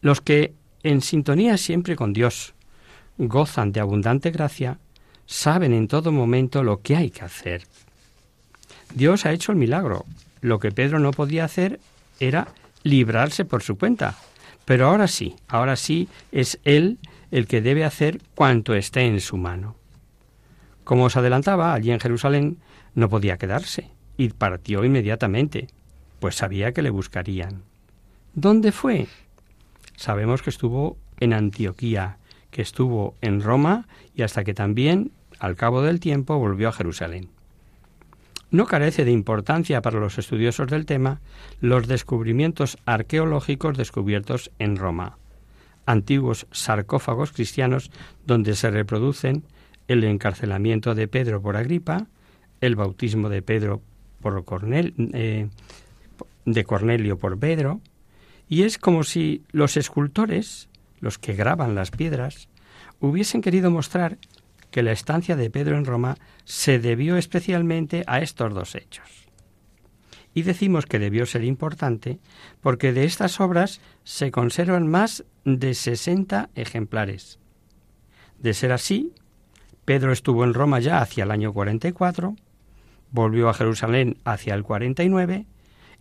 Los 0.00 0.20
que 0.20 0.54
en 0.82 1.02
sintonía 1.02 1.56
siempre 1.56 1.96
con 1.96 2.12
Dios 2.12 2.54
gozan 3.18 3.72
de 3.72 3.80
abundante 3.80 4.30
gracia, 4.30 4.78
saben 5.26 5.72
en 5.72 5.88
todo 5.88 6.10
momento 6.10 6.62
lo 6.62 6.80
que 6.80 6.96
hay 6.96 7.10
que 7.10 7.24
hacer. 7.24 7.66
Dios 8.94 9.26
ha 9.26 9.32
hecho 9.32 9.52
el 9.52 9.58
milagro. 9.58 10.04
Lo 10.40 10.58
que 10.58 10.72
Pedro 10.72 10.98
no 10.98 11.10
podía 11.10 11.44
hacer 11.44 11.80
era 12.18 12.48
librarse 12.82 13.44
por 13.44 13.62
su 13.62 13.76
cuenta. 13.76 14.16
Pero 14.64 14.88
ahora 14.88 15.08
sí, 15.08 15.36
ahora 15.48 15.76
sí 15.76 16.08
es 16.32 16.58
Él 16.64 16.98
el 17.30 17.46
que 17.46 17.60
debe 17.60 17.84
hacer 17.84 18.20
cuanto 18.34 18.74
esté 18.74 19.06
en 19.06 19.20
su 19.20 19.36
mano. 19.36 19.76
Como 20.84 21.04
os 21.04 21.16
adelantaba, 21.16 21.72
allí 21.74 21.90
en 21.90 22.00
Jerusalén 22.00 22.58
no 22.94 23.08
podía 23.08 23.38
quedarse 23.38 23.90
y 24.16 24.28
partió 24.30 24.84
inmediatamente, 24.84 25.68
pues 26.18 26.36
sabía 26.36 26.72
que 26.72 26.82
le 26.82 26.90
buscarían. 26.90 27.62
¿Dónde 28.34 28.72
fue? 28.72 29.06
Sabemos 29.96 30.42
que 30.42 30.50
estuvo 30.50 30.96
en 31.20 31.32
Antioquía, 31.32 32.18
que 32.50 32.62
estuvo 32.62 33.14
en 33.20 33.40
Roma 33.40 33.86
y 34.14 34.22
hasta 34.22 34.44
que 34.44 34.54
también, 34.54 35.12
al 35.38 35.56
cabo 35.56 35.82
del 35.82 36.00
tiempo, 36.00 36.38
volvió 36.38 36.68
a 36.68 36.72
Jerusalén. 36.72 37.28
No 38.50 38.66
carece 38.66 39.04
de 39.04 39.12
importancia 39.12 39.80
para 39.80 40.00
los 40.00 40.18
estudiosos 40.18 40.68
del 40.68 40.86
tema 40.86 41.20
los 41.60 41.86
descubrimientos 41.86 42.78
arqueológicos 42.84 43.76
descubiertos 43.76 44.50
en 44.58 44.76
Roma, 44.76 45.18
antiguos 45.86 46.46
sarcófagos 46.50 47.32
cristianos 47.32 47.90
donde 48.26 48.56
se 48.56 48.70
reproducen 48.70 49.44
el 49.86 50.02
encarcelamiento 50.04 50.94
de 50.94 51.06
Pedro 51.06 51.40
por 51.40 51.56
Agripa, 51.56 52.06
el 52.60 52.76
bautismo 52.76 53.28
de 53.28 53.42
Pedro 53.42 53.82
por 54.20 54.44
eh, 54.72 55.48
Cornelio 56.66 57.18
por 57.18 57.38
Pedro, 57.38 57.80
y 58.48 58.62
es 58.62 58.78
como 58.78 59.04
si 59.04 59.44
los 59.52 59.76
escultores, 59.76 60.68
los 60.98 61.18
que 61.18 61.34
graban 61.34 61.76
las 61.76 61.92
piedras, 61.92 62.48
hubiesen 62.98 63.42
querido 63.42 63.70
mostrar 63.70 64.18
que 64.70 64.82
la 64.82 64.92
estancia 64.92 65.36
de 65.36 65.50
Pedro 65.50 65.76
en 65.76 65.84
Roma 65.84 66.16
se 66.44 66.78
debió 66.78 67.16
especialmente 67.16 68.04
a 68.06 68.20
estos 68.20 68.54
dos 68.54 68.74
hechos. 68.74 69.08
Y 70.32 70.42
decimos 70.42 70.86
que 70.86 71.00
debió 71.00 71.26
ser 71.26 71.44
importante 71.44 72.20
porque 72.60 72.92
de 72.92 73.04
estas 73.04 73.40
obras 73.40 73.80
se 74.04 74.30
conservan 74.30 74.86
más 74.86 75.24
de 75.44 75.74
60 75.74 76.50
ejemplares. 76.54 77.40
De 78.38 78.54
ser 78.54 78.70
así, 78.72 79.12
Pedro 79.84 80.12
estuvo 80.12 80.44
en 80.44 80.54
Roma 80.54 80.78
ya 80.78 81.00
hacia 81.00 81.24
el 81.24 81.32
año 81.32 81.52
44, 81.52 82.36
volvió 83.10 83.48
a 83.48 83.54
Jerusalén 83.54 84.18
hacia 84.24 84.54
el 84.54 84.62
49 84.62 85.46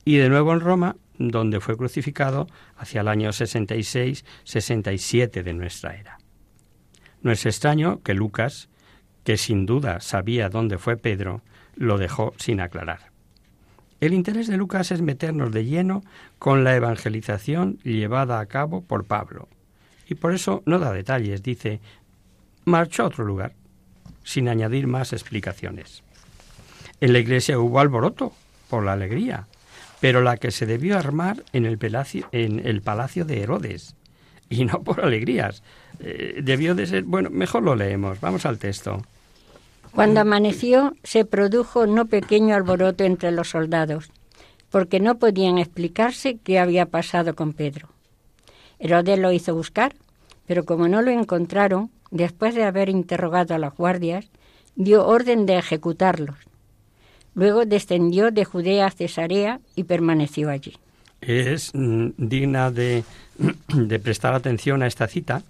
y 0.05 0.17
de 0.17 0.29
nuevo 0.29 0.53
en 0.53 0.59
Roma, 0.59 0.95
donde 1.17 1.59
fue 1.59 1.75
crucificado 1.75 2.47
hacia 2.77 3.01
el 3.01 3.07
año 3.07 3.31
66-67 3.31 5.41
de 5.43 5.53
nuestra 5.53 5.95
era. 5.95 6.18
No 7.21 7.31
es 7.31 7.45
extraño 7.45 8.01
que 8.01 8.13
Lucas, 8.13 8.69
que 9.23 9.38
sin 9.38 9.65
duda 9.65 9.99
sabía 9.99 10.49
dónde 10.49 10.77
fue 10.77 10.97
Pedro, 10.97 11.41
lo 11.75 11.97
dejó 11.97 12.33
sin 12.38 12.61
aclarar. 12.61 13.11
El 13.99 14.13
interés 14.13 14.47
de 14.47 14.57
Lucas 14.57 14.91
es 14.91 15.01
meternos 15.01 15.51
de 15.51 15.65
lleno 15.65 16.03
con 16.38 16.63
la 16.63 16.75
evangelización 16.75 17.79
llevada 17.83 18.39
a 18.39 18.45
cabo 18.45 18.81
por 18.81 19.05
Pablo. 19.05 19.49
Y 20.07 20.15
por 20.15 20.33
eso 20.33 20.63
no 20.65 20.79
da 20.79 20.93
detalles, 20.93 21.43
dice, 21.43 21.81
marchó 22.65 23.03
a 23.03 23.07
otro 23.07 23.25
lugar, 23.25 23.53
sin 24.23 24.47
añadir 24.47 24.88
más 24.88 25.11
explicaciones. 25.11 26.03
En 27.01 27.13
la 27.13 27.19
iglesia 27.19 27.59
hubo 27.59 27.79
alboroto 27.79 28.33
por 28.69 28.83
la 28.85 28.93
alegría, 28.93 29.47
pero 29.99 30.21
la 30.21 30.38
que 30.38 30.51
se 30.51 30.65
debió 30.65 30.97
armar 30.97 31.43
en 31.51 31.65
el, 31.65 31.77
en 32.31 32.65
el 32.65 32.81
palacio 32.81 33.25
de 33.25 33.41
Herodes, 33.41 33.95
y 34.49 34.65
no 34.65 34.81
por 34.81 35.01
alegrías. 35.01 35.61
Eh, 35.99 36.39
debió 36.43 36.75
de 36.75 36.87
ser, 36.87 37.03
bueno, 37.03 37.29
mejor 37.29 37.63
lo 37.63 37.75
leemos, 37.75 38.19
vamos 38.21 38.45
al 38.45 38.57
texto. 38.57 39.01
Cuando 39.91 40.21
amaneció 40.21 40.93
se 41.03 41.25
produjo 41.25 41.87
no 41.87 42.05
pequeño 42.05 42.55
alboroto 42.55 43.03
entre 43.03 43.31
los 43.31 43.49
soldados, 43.49 44.11
porque 44.69 44.99
no 44.99 45.17
podían 45.17 45.57
explicarse 45.57 46.37
qué 46.43 46.59
había 46.59 46.85
pasado 46.85 47.35
con 47.35 47.53
Pedro. 47.53 47.89
Herodes 48.77 49.19
lo 49.19 49.31
hizo 49.31 49.55
buscar, 49.55 49.93
pero 50.47 50.63
como 50.63 50.87
no 50.87 51.01
lo 51.01 51.11
encontraron, 51.11 51.89
después 52.11 52.55
de 52.55 52.63
haber 52.63 52.89
interrogado 52.89 53.55
a 53.55 53.59
las 53.59 53.75
guardias, 53.75 54.27
dio 54.75 55.05
orden 55.05 55.45
de 55.45 55.57
ejecutarlos. 55.57 56.37
Luego 57.35 57.65
descendió 57.65 58.31
de 58.31 58.45
Judea 58.45 58.87
a 58.87 58.91
Cesarea 58.91 59.59
y 59.75 59.83
permaneció 59.83 60.49
allí. 60.49 60.73
Es 61.21 61.71
mm, 61.73 62.09
digna 62.17 62.71
de, 62.71 63.03
de 63.67 63.99
prestar 63.99 64.33
atención 64.33 64.81
a 64.83 64.87
esta 64.87 65.07
cita. 65.07 65.43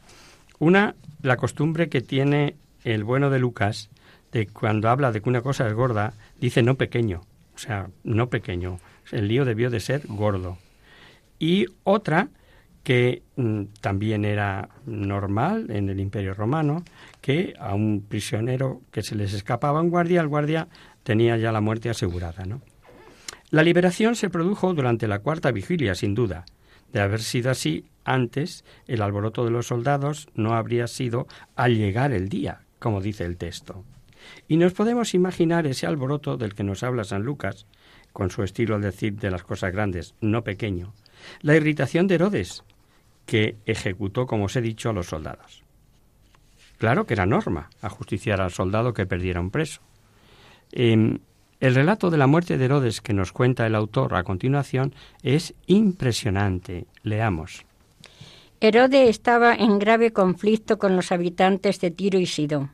Una, 0.59 0.95
la 1.21 1.37
costumbre 1.37 1.89
que 1.89 2.01
tiene 2.01 2.55
el 2.83 3.03
bueno 3.03 3.29
de 3.29 3.39
Lucas 3.39 3.89
de 4.31 4.47
cuando 4.47 4.89
habla 4.89 5.11
de 5.11 5.21
que 5.21 5.29
una 5.29 5.41
cosa 5.41 5.67
es 5.67 5.73
gorda, 5.73 6.13
dice 6.39 6.61
no 6.61 6.75
pequeño, 6.75 7.21
o 7.55 7.57
sea, 7.57 7.89
no 8.03 8.29
pequeño. 8.29 8.79
El 9.11 9.27
lío 9.27 9.45
debió 9.45 9.69
de 9.69 9.79
ser 9.79 10.03
gordo. 10.07 10.57
Y 11.39 11.65
otra 11.83 12.29
que 12.83 13.23
mm, 13.35 13.63
también 13.81 14.25
era 14.25 14.69
normal 14.85 15.69
en 15.69 15.89
el 15.89 15.99
Imperio 15.99 16.33
Romano, 16.33 16.83
que 17.21 17.53
a 17.59 17.75
un 17.75 18.05
prisionero 18.07 18.81
que 18.91 19.03
se 19.03 19.15
les 19.15 19.33
escapaba 19.33 19.81
un 19.81 19.89
guardia, 19.89 20.21
el 20.21 20.27
guardia 20.27 20.67
tenía 21.03 21.37
ya 21.37 21.51
la 21.51 21.61
muerte 21.61 21.89
asegurada, 21.89 22.45
¿no? 22.45 22.61
La 23.51 23.63
liberación 23.63 24.15
se 24.15 24.29
produjo 24.29 24.73
durante 24.73 25.07
la 25.07 25.19
cuarta 25.19 25.51
vigilia, 25.51 25.95
sin 25.95 26.13
duda. 26.13 26.45
De 26.93 26.99
haber 26.99 27.21
sido 27.21 27.49
así, 27.49 27.85
antes 28.13 28.65
el 28.87 29.01
alboroto 29.01 29.45
de 29.45 29.51
los 29.51 29.67
soldados 29.67 30.27
no 30.33 30.53
habría 30.53 30.87
sido 30.87 31.27
al 31.55 31.75
llegar 31.75 32.11
el 32.11 32.29
día, 32.29 32.61
como 32.79 33.01
dice 33.01 33.25
el 33.25 33.37
texto. 33.37 33.85
Y 34.47 34.57
nos 34.57 34.73
podemos 34.73 35.13
imaginar 35.13 35.67
ese 35.67 35.87
alboroto 35.87 36.37
del 36.37 36.53
que 36.53 36.63
nos 36.63 36.83
habla 36.83 37.03
San 37.03 37.23
Lucas, 37.23 37.67
con 38.11 38.29
su 38.29 38.43
estilo 38.43 38.75
al 38.75 38.81
decir 38.81 39.15
de 39.15 39.31
las 39.31 39.43
cosas 39.43 39.71
grandes, 39.71 40.15
no 40.21 40.43
pequeño, 40.43 40.93
la 41.41 41.55
irritación 41.55 42.07
de 42.07 42.15
Herodes, 42.15 42.63
que 43.25 43.57
ejecutó, 43.65 44.25
como 44.25 44.45
os 44.45 44.55
he 44.55 44.61
dicho, 44.61 44.89
a 44.89 44.93
los 44.93 45.07
soldados. 45.07 45.63
Claro 46.79 47.05
que 47.05 47.13
era 47.13 47.25
norma 47.25 47.69
ajusticiar 47.81 48.41
al 48.41 48.51
soldado 48.51 48.93
que 48.93 49.05
perdiera 49.05 49.41
un 49.41 49.51
preso. 49.51 49.81
Em, 50.71 51.19
el 51.59 51.75
relato 51.75 52.09
de 52.09 52.17
la 52.17 52.27
muerte 52.27 52.57
de 52.57 52.65
Herodes 52.65 53.01
que 53.01 53.13
nos 53.13 53.33
cuenta 53.33 53.67
el 53.67 53.75
autor 53.75 54.15
a 54.15 54.23
continuación 54.23 54.95
es 55.21 55.53
impresionante. 55.67 56.87
Leamos. 57.03 57.65
Herodes 58.61 59.09
estaba 59.09 59.55
en 59.55 59.79
grave 59.79 60.11
conflicto 60.11 60.77
con 60.79 60.97
los 60.97 61.13
habitantes 61.13 61.79
de 61.79 61.91
Tiro 61.91 62.19
y 62.19 62.25
Sidón. 62.25 62.71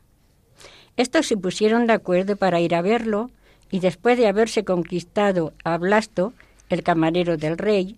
Estos 0.96 1.26
se 1.26 1.36
pusieron 1.36 1.86
de 1.86 1.92
acuerdo 1.92 2.34
para 2.34 2.60
ir 2.60 2.74
a 2.74 2.82
verlo 2.82 3.30
y 3.70 3.78
después 3.78 4.18
de 4.18 4.26
haberse 4.26 4.64
conquistado 4.64 5.52
a 5.62 5.78
Blasto, 5.78 6.32
el 6.70 6.82
camarero 6.82 7.36
del 7.36 7.56
rey, 7.56 7.96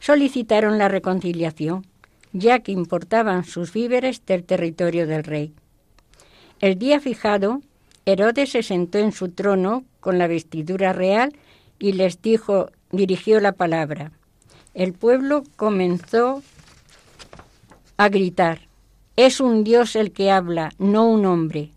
solicitaron 0.00 0.76
la 0.76 0.88
reconciliación, 0.88 1.86
ya 2.32 2.60
que 2.60 2.72
importaban 2.72 3.44
sus 3.44 3.72
víveres 3.72 4.26
del 4.26 4.42
territorio 4.42 5.06
del 5.06 5.22
rey. 5.22 5.54
El 6.60 6.80
día 6.80 6.98
fijado, 6.98 7.60
Herodes 8.06 8.50
se 8.50 8.64
sentó 8.64 8.98
en 8.98 9.12
su 9.12 9.28
trono 9.28 9.84
con 10.00 10.18
la 10.18 10.26
vestidura 10.26 10.92
real 10.92 11.36
y 11.78 11.92
les 11.92 12.20
dijo, 12.22 12.70
dirigió 12.90 13.38
la 13.38 13.52
palabra. 13.52 14.10
El 14.74 14.94
pueblo 14.94 15.44
comenzó 15.56 16.42
a 18.00 18.08
gritar, 18.08 18.60
es 19.14 19.40
un 19.40 19.62
Dios 19.62 19.94
el 19.94 20.10
que 20.12 20.30
habla, 20.30 20.72
no 20.78 21.06
un 21.06 21.26
hombre. 21.26 21.72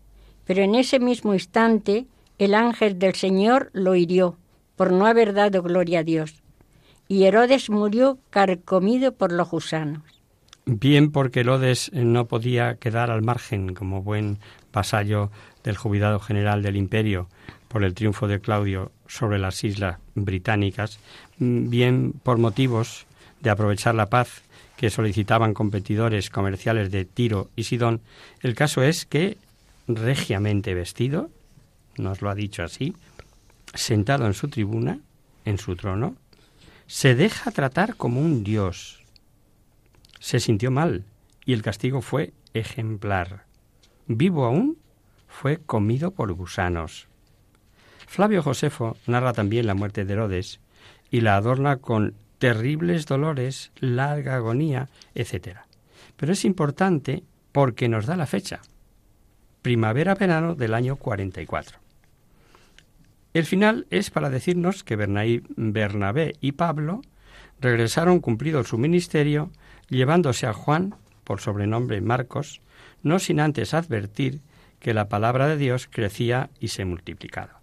Pero 0.46 0.62
en 0.62 0.74
ese 0.74 0.98
mismo 0.98 1.34
instante 1.34 2.06
el 2.38 2.54
ángel 2.54 2.98
del 2.98 3.14
Señor 3.14 3.68
lo 3.74 3.94
hirió 3.94 4.38
por 4.74 4.90
no 4.90 5.04
haber 5.04 5.34
dado 5.34 5.62
gloria 5.62 5.98
a 5.98 6.02
Dios. 6.02 6.42
Y 7.08 7.24
Herodes 7.24 7.68
murió 7.68 8.16
carcomido 8.30 9.12
por 9.12 9.32
los 9.32 9.50
gusanos. 9.50 10.02
Bien 10.64 11.12
porque 11.12 11.40
Herodes 11.40 11.90
no 11.92 12.24
podía 12.24 12.76
quedar 12.76 13.10
al 13.10 13.20
margen 13.20 13.74
como 13.74 14.00
buen 14.00 14.38
vasallo 14.72 15.30
del 15.62 15.76
jubilado 15.76 16.20
general 16.20 16.62
del 16.62 16.76
imperio 16.76 17.28
por 17.68 17.84
el 17.84 17.92
triunfo 17.92 18.28
de 18.28 18.40
Claudio 18.40 18.92
sobre 19.06 19.38
las 19.38 19.62
islas 19.62 19.98
británicas, 20.14 21.00
bien 21.36 22.14
por 22.22 22.38
motivos 22.38 23.04
de 23.42 23.50
aprovechar 23.50 23.94
la 23.94 24.08
paz 24.08 24.42
que 24.76 24.90
solicitaban 24.90 25.54
competidores 25.54 26.30
comerciales 26.30 26.90
de 26.90 27.04
Tiro 27.04 27.50
y 27.56 27.64
Sidón, 27.64 28.00
el 28.40 28.54
caso 28.54 28.82
es 28.82 29.06
que 29.06 29.38
regiamente 29.86 30.74
vestido, 30.74 31.30
nos 31.96 32.22
lo 32.22 32.30
ha 32.30 32.34
dicho 32.34 32.62
así, 32.62 32.94
sentado 33.74 34.26
en 34.26 34.34
su 34.34 34.48
tribuna, 34.48 35.00
en 35.44 35.58
su 35.58 35.76
trono, 35.76 36.16
se 36.86 37.14
deja 37.14 37.50
tratar 37.50 37.96
como 37.96 38.20
un 38.20 38.44
dios. 38.44 39.02
Se 40.20 40.40
sintió 40.40 40.70
mal 40.70 41.04
y 41.44 41.52
el 41.52 41.62
castigo 41.62 42.00
fue 42.00 42.32
ejemplar. 42.52 43.44
Vivo 44.06 44.44
aún, 44.44 44.78
fue 45.28 45.58
comido 45.58 46.10
por 46.12 46.32
gusanos. 46.32 47.08
Flavio 48.06 48.42
Josefo 48.42 48.96
narra 49.06 49.32
también 49.32 49.66
la 49.66 49.74
muerte 49.74 50.04
de 50.04 50.12
Herodes 50.12 50.60
y 51.10 51.20
la 51.20 51.36
adorna 51.36 51.78
con 51.78 52.14
terribles 52.44 53.06
dolores, 53.06 53.72
larga 53.80 54.34
agonía, 54.34 54.90
etc. 55.14 55.60
Pero 56.18 56.34
es 56.34 56.44
importante 56.44 57.24
porque 57.52 57.88
nos 57.88 58.04
da 58.04 58.16
la 58.16 58.26
fecha, 58.26 58.60
primavera-verano 59.62 60.54
del 60.54 60.74
año 60.74 60.96
44. 60.96 61.78
El 63.32 63.46
final 63.46 63.86
es 63.88 64.10
para 64.10 64.28
decirnos 64.28 64.84
que 64.84 64.96
Bernabé 65.56 66.34
y 66.42 66.52
Pablo 66.52 67.00
regresaron 67.62 68.20
cumplido 68.20 68.62
su 68.62 68.76
ministerio, 68.76 69.50
llevándose 69.88 70.46
a 70.46 70.52
Juan, 70.52 70.96
por 71.24 71.40
sobrenombre 71.40 72.02
Marcos, 72.02 72.60
no 73.02 73.20
sin 73.20 73.40
antes 73.40 73.72
advertir 73.72 74.42
que 74.80 74.92
la 74.92 75.08
palabra 75.08 75.46
de 75.48 75.56
Dios 75.56 75.88
crecía 75.90 76.50
y 76.60 76.68
se 76.68 76.84
multiplicaba. 76.84 77.62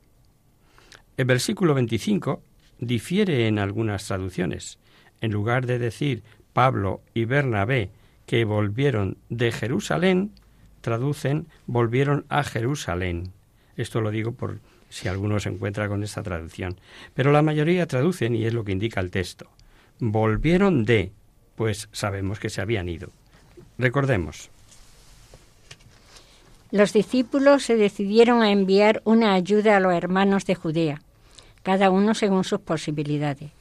El 1.18 1.26
versículo 1.26 1.76
25 1.76 2.42
difiere 2.82 3.48
en 3.48 3.60
algunas 3.60 4.06
traducciones. 4.06 4.78
En 5.22 5.32
lugar 5.32 5.66
de 5.66 5.80
decir 5.80 6.24
Pablo 6.52 7.02
y 7.14 7.24
Bernabé 7.24 7.92
que 8.26 8.44
volvieron 8.44 9.18
de 9.30 9.52
Jerusalén, 9.52 10.32
traducen 10.82 11.48
volvieron 11.68 12.26
a 12.28 12.44
Jerusalén. 12.44 13.32
Esto 13.78 14.02
lo 14.02 14.12
digo 14.12 14.34
por 14.34 14.60
si 14.90 15.08
alguno 15.08 15.40
se 15.40 15.50
encuentra 15.50 15.88
con 15.88 16.04
esta 16.04 16.22
traducción. 16.22 16.80
Pero 17.14 17.32
la 17.32 17.42
mayoría 17.42 17.88
traducen, 17.88 18.36
y 18.36 18.46
es 18.46 18.54
lo 18.54 18.64
que 18.64 18.74
indica 18.74 19.00
el 19.00 19.12
texto, 19.12 19.50
volvieron 20.00 20.84
de, 20.84 21.12
pues 21.56 21.88
sabemos 21.92 22.40
que 22.40 22.50
se 22.50 22.62
habían 22.62 22.90
ido. 22.90 23.10
Recordemos. 23.78 24.50
Los 26.72 26.94
discípulos 26.94 27.64
se 27.64 27.76
decidieron 27.76 28.42
a 28.42 28.52
enviar 28.52 29.02
una 29.06 29.34
ayuda 29.34 29.78
a 29.78 29.80
los 29.80 29.94
hermanos 29.94 30.46
de 30.46 30.56
Judea, 30.56 31.02
cada 31.64 31.90
uno 31.90 32.14
según 32.14 32.44
sus 32.44 32.60
posibilidades. 32.60 33.52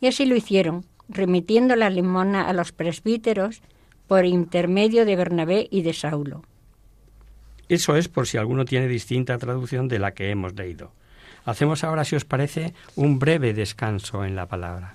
Y 0.00 0.06
así 0.06 0.26
lo 0.26 0.36
hicieron, 0.36 0.84
remitiendo 1.08 1.76
la 1.76 1.90
limona 1.90 2.48
a 2.48 2.52
los 2.52 2.72
presbíteros 2.72 3.62
por 4.06 4.24
intermedio 4.24 5.04
de 5.04 5.16
Bernabé 5.16 5.68
y 5.70 5.82
de 5.82 5.92
Saulo. 5.92 6.42
Eso 7.68 7.96
es 7.96 8.08
por 8.08 8.26
si 8.26 8.38
alguno 8.38 8.64
tiene 8.64 8.86
distinta 8.86 9.38
traducción 9.38 9.88
de 9.88 9.98
la 9.98 10.12
que 10.12 10.30
hemos 10.30 10.54
leído. 10.54 10.92
Hacemos 11.44 11.84
ahora, 11.84 12.04
si 12.04 12.16
os 12.16 12.24
parece, 12.24 12.74
un 12.94 13.18
breve 13.18 13.54
descanso 13.54 14.24
en 14.24 14.36
la 14.36 14.46
palabra. 14.46 14.94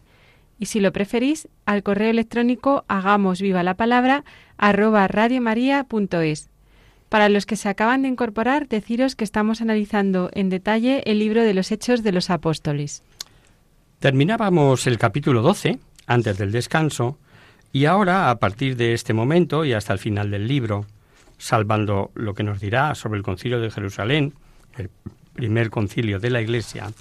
y 0.61 0.67
si 0.67 0.79
lo 0.79 0.93
preferís, 0.93 1.47
al 1.65 1.81
correo 1.81 2.11
electrónico 2.11 2.85
hagamos 2.87 3.41
viva 3.41 3.63
la 3.63 3.73
palabra 3.73 4.23
arroba 4.59 5.07
radiomaria.es. 5.07 6.51
Para 7.09 7.29
los 7.29 7.47
que 7.47 7.55
se 7.55 7.67
acaban 7.67 8.03
de 8.03 8.09
incorporar, 8.09 8.67
deciros 8.67 9.15
que 9.15 9.23
estamos 9.23 9.61
analizando 9.61 10.29
en 10.33 10.49
detalle 10.49 11.01
el 11.07 11.17
libro 11.17 11.41
de 11.41 11.55
los 11.55 11.71
Hechos 11.71 12.03
de 12.03 12.11
los 12.11 12.29
Apóstoles. 12.29 13.01
Terminábamos 13.97 14.85
el 14.85 14.99
capítulo 14.99 15.41
12 15.41 15.79
antes 16.05 16.37
del 16.37 16.51
descanso 16.51 17.17
y 17.73 17.85
ahora, 17.85 18.29
a 18.29 18.37
partir 18.37 18.77
de 18.77 18.93
este 18.93 19.15
momento 19.15 19.65
y 19.65 19.73
hasta 19.73 19.93
el 19.93 19.99
final 19.99 20.29
del 20.29 20.47
libro, 20.47 20.85
salvando 21.39 22.11
lo 22.13 22.35
que 22.35 22.43
nos 22.43 22.59
dirá 22.59 22.93
sobre 22.93 23.17
el 23.17 23.23
concilio 23.23 23.59
de 23.59 23.71
Jerusalén, 23.71 24.35
el 24.77 24.91
primer 25.33 25.71
concilio 25.71 26.19
de 26.19 26.29
la 26.29 26.39
Iglesia, 26.39 26.91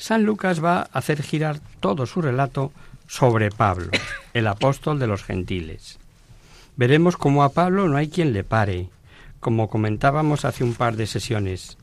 San 0.00 0.24
Lucas 0.24 0.64
va 0.64 0.78
a 0.78 0.98
hacer 0.98 1.22
girar 1.22 1.60
todo 1.78 2.06
su 2.06 2.22
relato 2.22 2.72
sobre 3.06 3.50
Pablo, 3.50 3.90
el 4.34 4.46
apóstol 4.46 4.98
de 4.98 5.06
los 5.06 5.22
gentiles. 5.22 5.98
Veremos 6.76 7.18
cómo 7.18 7.44
a 7.44 7.52
Pablo 7.52 7.86
no 7.86 7.98
hay 7.98 8.08
quien 8.08 8.32
le 8.32 8.42
pare, 8.42 8.88
como 9.40 9.68
comentábamos 9.68 10.46
hace 10.46 10.64
un 10.64 10.72
par 10.72 10.96
de 10.96 11.06
sesiones. 11.06 11.76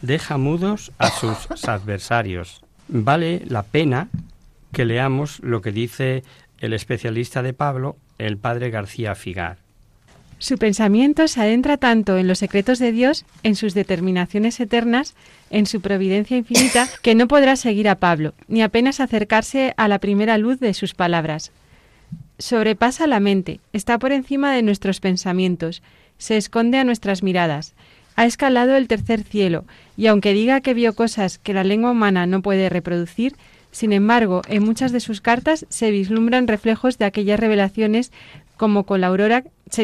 Deja 0.00 0.38
mudos 0.38 0.92
a 0.96 1.10
sus 1.10 1.46
adversarios. 1.68 2.62
Vale 2.88 3.42
la 3.46 3.64
pena 3.64 4.08
que 4.72 4.86
leamos 4.86 5.38
lo 5.40 5.60
que 5.60 5.70
dice 5.70 6.24
el 6.60 6.72
especialista 6.72 7.42
de 7.42 7.52
Pablo, 7.52 7.98
el 8.16 8.38
padre 8.38 8.70
García 8.70 9.14
Figar. 9.14 9.58
Su 10.38 10.56
pensamiento 10.56 11.28
se 11.28 11.42
adentra 11.42 11.76
tanto 11.76 12.16
en 12.16 12.28
los 12.28 12.38
secretos 12.38 12.78
de 12.78 12.92
Dios, 12.92 13.26
en 13.42 13.56
sus 13.56 13.74
determinaciones 13.74 14.58
eternas, 14.58 15.14
en 15.50 15.66
su 15.66 15.80
providencia 15.80 16.36
infinita, 16.36 16.88
que 17.02 17.14
no 17.14 17.28
podrá 17.28 17.56
seguir 17.56 17.88
a 17.88 17.96
Pablo, 17.96 18.34
ni 18.48 18.62
apenas 18.62 19.00
acercarse 19.00 19.74
a 19.76 19.88
la 19.88 19.98
primera 19.98 20.38
luz 20.38 20.60
de 20.60 20.74
sus 20.74 20.94
palabras. 20.94 21.52
Sobrepasa 22.38 23.06
la 23.06 23.20
mente, 23.20 23.60
está 23.72 23.98
por 23.98 24.12
encima 24.12 24.52
de 24.52 24.62
nuestros 24.62 25.00
pensamientos, 25.00 25.82
se 26.18 26.36
esconde 26.36 26.78
a 26.78 26.84
nuestras 26.84 27.22
miradas, 27.22 27.74
ha 28.16 28.26
escalado 28.26 28.76
el 28.76 28.88
tercer 28.88 29.22
cielo, 29.22 29.64
y 29.96 30.06
aunque 30.06 30.32
diga 30.32 30.60
que 30.60 30.74
vio 30.74 30.94
cosas 30.94 31.38
que 31.38 31.54
la 31.54 31.64
lengua 31.64 31.92
humana 31.92 32.26
no 32.26 32.42
puede 32.42 32.68
reproducir, 32.68 33.36
sin 33.70 33.92
embargo, 33.92 34.42
en 34.48 34.64
muchas 34.64 34.92
de 34.92 35.00
sus 35.00 35.20
cartas 35.20 35.66
se 35.68 35.90
vislumbran 35.90 36.48
reflejos 36.48 36.98
de 36.98 37.04
aquellas 37.04 37.38
revelaciones 37.38 38.12
como 38.56 38.84
con 38.84 39.00
la 39.00 39.06
aurora 39.06 39.44
se, 39.70 39.82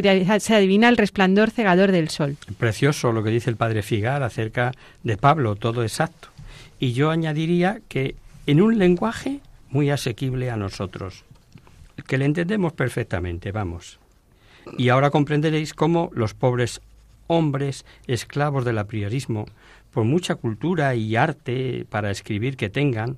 adivina 0.55 0.89
el 0.89 0.97
resplandor 0.97 1.51
cegador 1.51 1.93
del 1.93 2.09
sol. 2.09 2.37
Precioso 2.59 3.13
lo 3.13 3.23
que 3.23 3.31
dice 3.31 3.51
el 3.51 3.57
padre 3.57 3.83
Figar 3.83 4.23
acerca 4.23 4.73
de 5.03 5.17
Pablo, 5.17 5.57
todo 5.57 5.83
exacto. 5.83 6.29
Y 6.79 6.93
yo 6.93 7.11
añadiría 7.11 7.81
que 7.89 8.17
en 8.47 8.61
un 8.61 8.79
lenguaje 8.79 9.41
muy 9.71 9.91
asequible 9.91 10.51
a 10.51 10.57
nosotros, 10.57 11.25
que 12.07 12.19
le 12.19 12.25
entendemos 12.25 12.73
perfectamente, 12.73 13.53
vamos. 13.53 13.99
Y 14.79 14.89
ahora 14.89 15.11
comprenderéis 15.11 15.75
cómo 15.75 16.11
los 16.15 16.35
pobres 16.35 16.81
hombres 17.27 17.85
esclavos 18.07 18.65
del 18.65 18.79
apriorismo, 18.79 19.47
por 19.93 20.05
mucha 20.05 20.35
cultura 20.35 20.95
y 20.95 21.17
arte 21.17 21.87
para 21.89 22.11
escribir 22.11 22.57
que 22.57 22.71
tengan, 22.71 23.17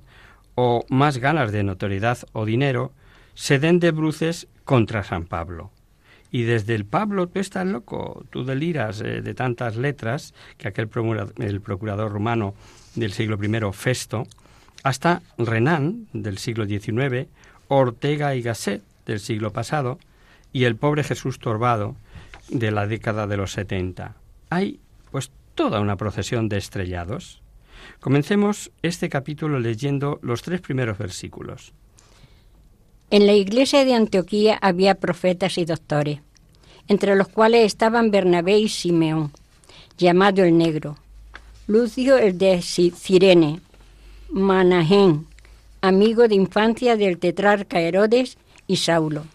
o 0.59 0.85
más 0.89 1.19
ganas 1.19 1.51
de 1.51 1.61
notoriedad 1.61 2.17
o 2.33 2.43
dinero, 2.43 2.91
se 3.35 3.59
den 3.59 3.79
de 3.79 3.91
bruces 3.91 4.47
contra 4.65 5.03
San 5.03 5.25
Pablo. 5.25 5.69
Y 6.31 6.43
desde 6.43 6.73
el 6.73 6.83
Pablo, 6.83 7.27
tú 7.27 7.39
estás 7.39 7.67
loco, 7.67 8.25
tú 8.31 8.43
deliras 8.43 9.01
eh, 9.01 9.21
de 9.21 9.33
tantas 9.35 9.75
letras, 9.75 10.33
que 10.57 10.67
aquel 10.67 10.87
procurador, 10.87 11.31
el 11.37 11.61
procurador 11.61 12.11
romano 12.11 12.55
del 12.95 13.13
siglo 13.13 13.37
I, 13.39 13.71
Festo, 13.71 14.25
hasta 14.81 15.21
Renan 15.37 16.07
del 16.11 16.39
siglo 16.39 16.65
XIX, 16.65 17.27
Ortega 17.67 18.33
y 18.33 18.41
Gasset 18.41 18.81
del 19.05 19.19
siglo 19.19 19.53
pasado, 19.53 19.99
y 20.51 20.63
el 20.63 20.75
pobre 20.75 21.03
Jesús 21.03 21.37
Torbado 21.37 21.95
de 22.49 22.71
la 22.71 22.87
década 22.87 23.27
de 23.27 23.37
los 23.37 23.51
70. 23.51 24.15
Hay, 24.49 24.79
pues, 25.11 25.29
toda 25.53 25.81
una 25.81 25.97
procesión 25.97 26.49
de 26.49 26.57
estrellados. 26.57 27.43
Comencemos 27.99 28.71
este 28.81 29.09
capítulo 29.09 29.59
leyendo 29.59 30.19
los 30.21 30.41
tres 30.41 30.61
primeros 30.61 30.97
versículos. 30.97 31.73
En 33.09 33.25
la 33.25 33.33
iglesia 33.33 33.85
de 33.85 33.93
Antioquía 33.93 34.57
había 34.61 34.95
profetas 34.95 35.57
y 35.57 35.65
doctores, 35.65 36.19
entre 36.87 37.15
los 37.15 37.27
cuales 37.27 37.65
estaban 37.65 38.11
Bernabé 38.11 38.59
y 38.59 38.69
Simeón, 38.69 39.31
llamado 39.97 40.43
el 40.43 40.57
Negro, 40.57 40.97
Lucio 41.67 42.17
el 42.17 42.37
de 42.37 42.61
Cirene, 42.61 43.61
Manahén, 44.29 45.25
amigo 45.81 46.27
de 46.27 46.35
infancia 46.35 46.95
del 46.97 47.17
tetrarca 47.17 47.79
Herodes 47.79 48.37
y 48.67 48.77
Saulo. 48.77 49.25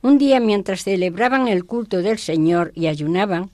Un 0.00 0.18
día 0.18 0.40
mientras 0.40 0.84
celebraban 0.84 1.48
el 1.48 1.64
culto 1.64 2.02
del 2.02 2.18
Señor 2.18 2.72
y 2.74 2.86
ayunaban, 2.86 3.50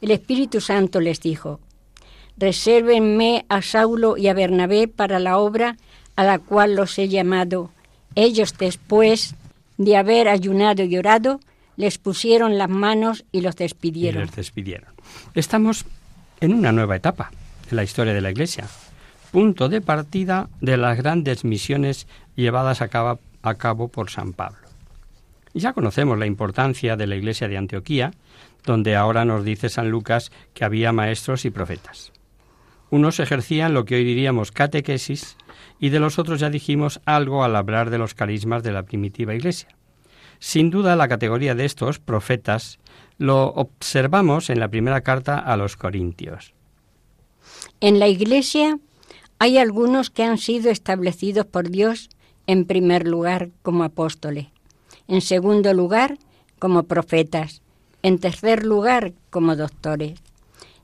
el 0.00 0.10
Espíritu 0.10 0.60
Santo 0.60 1.00
les 1.00 1.20
dijo, 1.20 1.60
Resérvenme 2.36 3.44
a 3.48 3.62
Saulo 3.62 4.16
y 4.16 4.28
a 4.28 4.34
Bernabé 4.34 4.88
para 4.88 5.18
la 5.18 5.38
obra 5.38 5.76
a 6.16 6.24
la 6.24 6.38
cual 6.38 6.74
los 6.74 6.98
he 6.98 7.08
llamado 7.08 7.70
ellos 8.14 8.54
después 8.58 9.34
de 9.78 9.96
haber 9.96 10.28
ayunado 10.28 10.84
y 10.84 10.96
orado, 10.96 11.40
les 11.76 11.98
pusieron 11.98 12.58
las 12.58 12.68
manos 12.68 13.24
y 13.32 13.40
los 13.40 13.56
despidieron. 13.56 14.28
Estamos 15.34 15.84
en 16.40 16.54
una 16.54 16.72
nueva 16.72 16.96
etapa 16.96 17.30
en 17.70 17.76
la 17.76 17.82
historia 17.82 18.12
de 18.12 18.20
la 18.20 18.30
Iglesia, 18.30 18.66
punto 19.30 19.68
de 19.68 19.80
partida 19.80 20.48
de 20.60 20.76
las 20.76 20.98
grandes 20.98 21.44
misiones 21.44 22.06
llevadas 22.36 22.82
a 22.82 22.88
cabo, 22.88 23.18
a 23.42 23.54
cabo 23.54 23.88
por 23.88 24.10
San 24.10 24.32
Pablo. 24.32 24.58
Ya 25.54 25.72
conocemos 25.72 26.18
la 26.18 26.26
importancia 26.26 26.96
de 26.96 27.06
la 27.06 27.16
Iglesia 27.16 27.48
de 27.48 27.58
Antioquía, 27.58 28.12
donde 28.64 28.96
ahora 28.96 29.24
nos 29.24 29.44
dice 29.44 29.68
San 29.68 29.90
Lucas 29.90 30.30
que 30.54 30.64
había 30.64 30.92
maestros 30.92 31.44
y 31.44 31.50
profetas. 31.50 32.12
Unos 32.92 33.20
ejercían 33.20 33.72
lo 33.72 33.86
que 33.86 33.94
hoy 33.94 34.04
diríamos 34.04 34.52
catequesis 34.52 35.38
y 35.80 35.88
de 35.88 35.98
los 35.98 36.18
otros 36.18 36.40
ya 36.40 36.50
dijimos 36.50 37.00
algo 37.06 37.42
al 37.42 37.56
hablar 37.56 37.88
de 37.88 37.96
los 37.96 38.12
carismas 38.12 38.62
de 38.62 38.70
la 38.70 38.82
primitiva 38.82 39.34
Iglesia. 39.34 39.70
Sin 40.40 40.68
duda 40.68 40.94
la 40.94 41.08
categoría 41.08 41.54
de 41.54 41.64
estos 41.64 41.98
profetas 42.00 42.80
lo 43.16 43.44
observamos 43.44 44.50
en 44.50 44.60
la 44.60 44.68
primera 44.68 45.00
carta 45.00 45.38
a 45.38 45.56
los 45.56 45.78
Corintios. 45.78 46.52
En 47.80 47.98
la 47.98 48.08
Iglesia 48.08 48.78
hay 49.38 49.56
algunos 49.56 50.10
que 50.10 50.24
han 50.24 50.36
sido 50.36 50.70
establecidos 50.70 51.46
por 51.46 51.70
Dios 51.70 52.10
en 52.46 52.66
primer 52.66 53.08
lugar 53.08 53.48
como 53.62 53.84
apóstoles, 53.84 54.48
en 55.08 55.22
segundo 55.22 55.72
lugar 55.72 56.18
como 56.58 56.82
profetas, 56.82 57.62
en 58.02 58.18
tercer 58.18 58.66
lugar 58.66 59.14
como 59.30 59.56
doctores. 59.56 60.20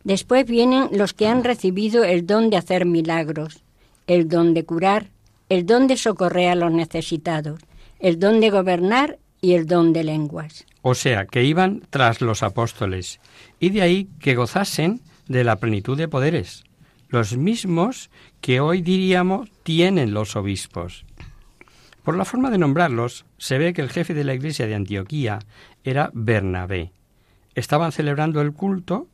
Después 0.04 0.46
vienen 0.46 0.88
los 0.92 1.12
que 1.12 1.26
han 1.26 1.44
recibido 1.44 2.04
el 2.04 2.26
don 2.26 2.50
de 2.50 2.56
hacer 2.56 2.86
milagros, 2.86 3.62
el 4.06 4.28
don 4.28 4.54
de 4.54 4.64
curar, 4.64 5.10
el 5.48 5.66
don 5.66 5.86
de 5.86 5.96
socorrer 5.96 6.50
a 6.50 6.54
los 6.54 6.72
necesitados, 6.72 7.60
el 7.98 8.18
don 8.18 8.40
de 8.40 8.50
gobernar 8.50 9.18
y 9.40 9.54
el 9.54 9.66
don 9.66 9.92
de 9.92 10.04
lenguas. 10.04 10.66
O 10.82 10.94
sea, 10.94 11.26
que 11.26 11.44
iban 11.44 11.82
tras 11.90 12.20
los 12.20 12.42
apóstoles, 12.42 13.20
y 13.60 13.70
de 13.70 13.82
ahí 13.82 14.08
que 14.20 14.34
gozasen 14.34 15.00
de 15.26 15.44
la 15.44 15.56
plenitud 15.56 15.96
de 15.96 16.08
poderes, 16.08 16.64
los 17.08 17.36
mismos 17.36 18.10
que 18.40 18.60
hoy 18.60 18.82
diríamos 18.82 19.50
tienen 19.62 20.12
los 20.14 20.36
obispos. 20.36 21.04
Por 22.02 22.16
la 22.16 22.24
forma 22.24 22.50
de 22.50 22.58
nombrarlos, 22.58 23.26
se 23.36 23.58
ve 23.58 23.72
que 23.72 23.82
el 23.82 23.90
jefe 23.90 24.14
de 24.14 24.24
la 24.24 24.34
iglesia 24.34 24.66
de 24.66 24.74
Antioquía 24.74 25.40
era 25.84 26.10
Bernabé. 26.14 26.92
Estaban 27.54 27.92
celebrando 27.92 28.40
el 28.40 28.52
culto, 28.52 29.08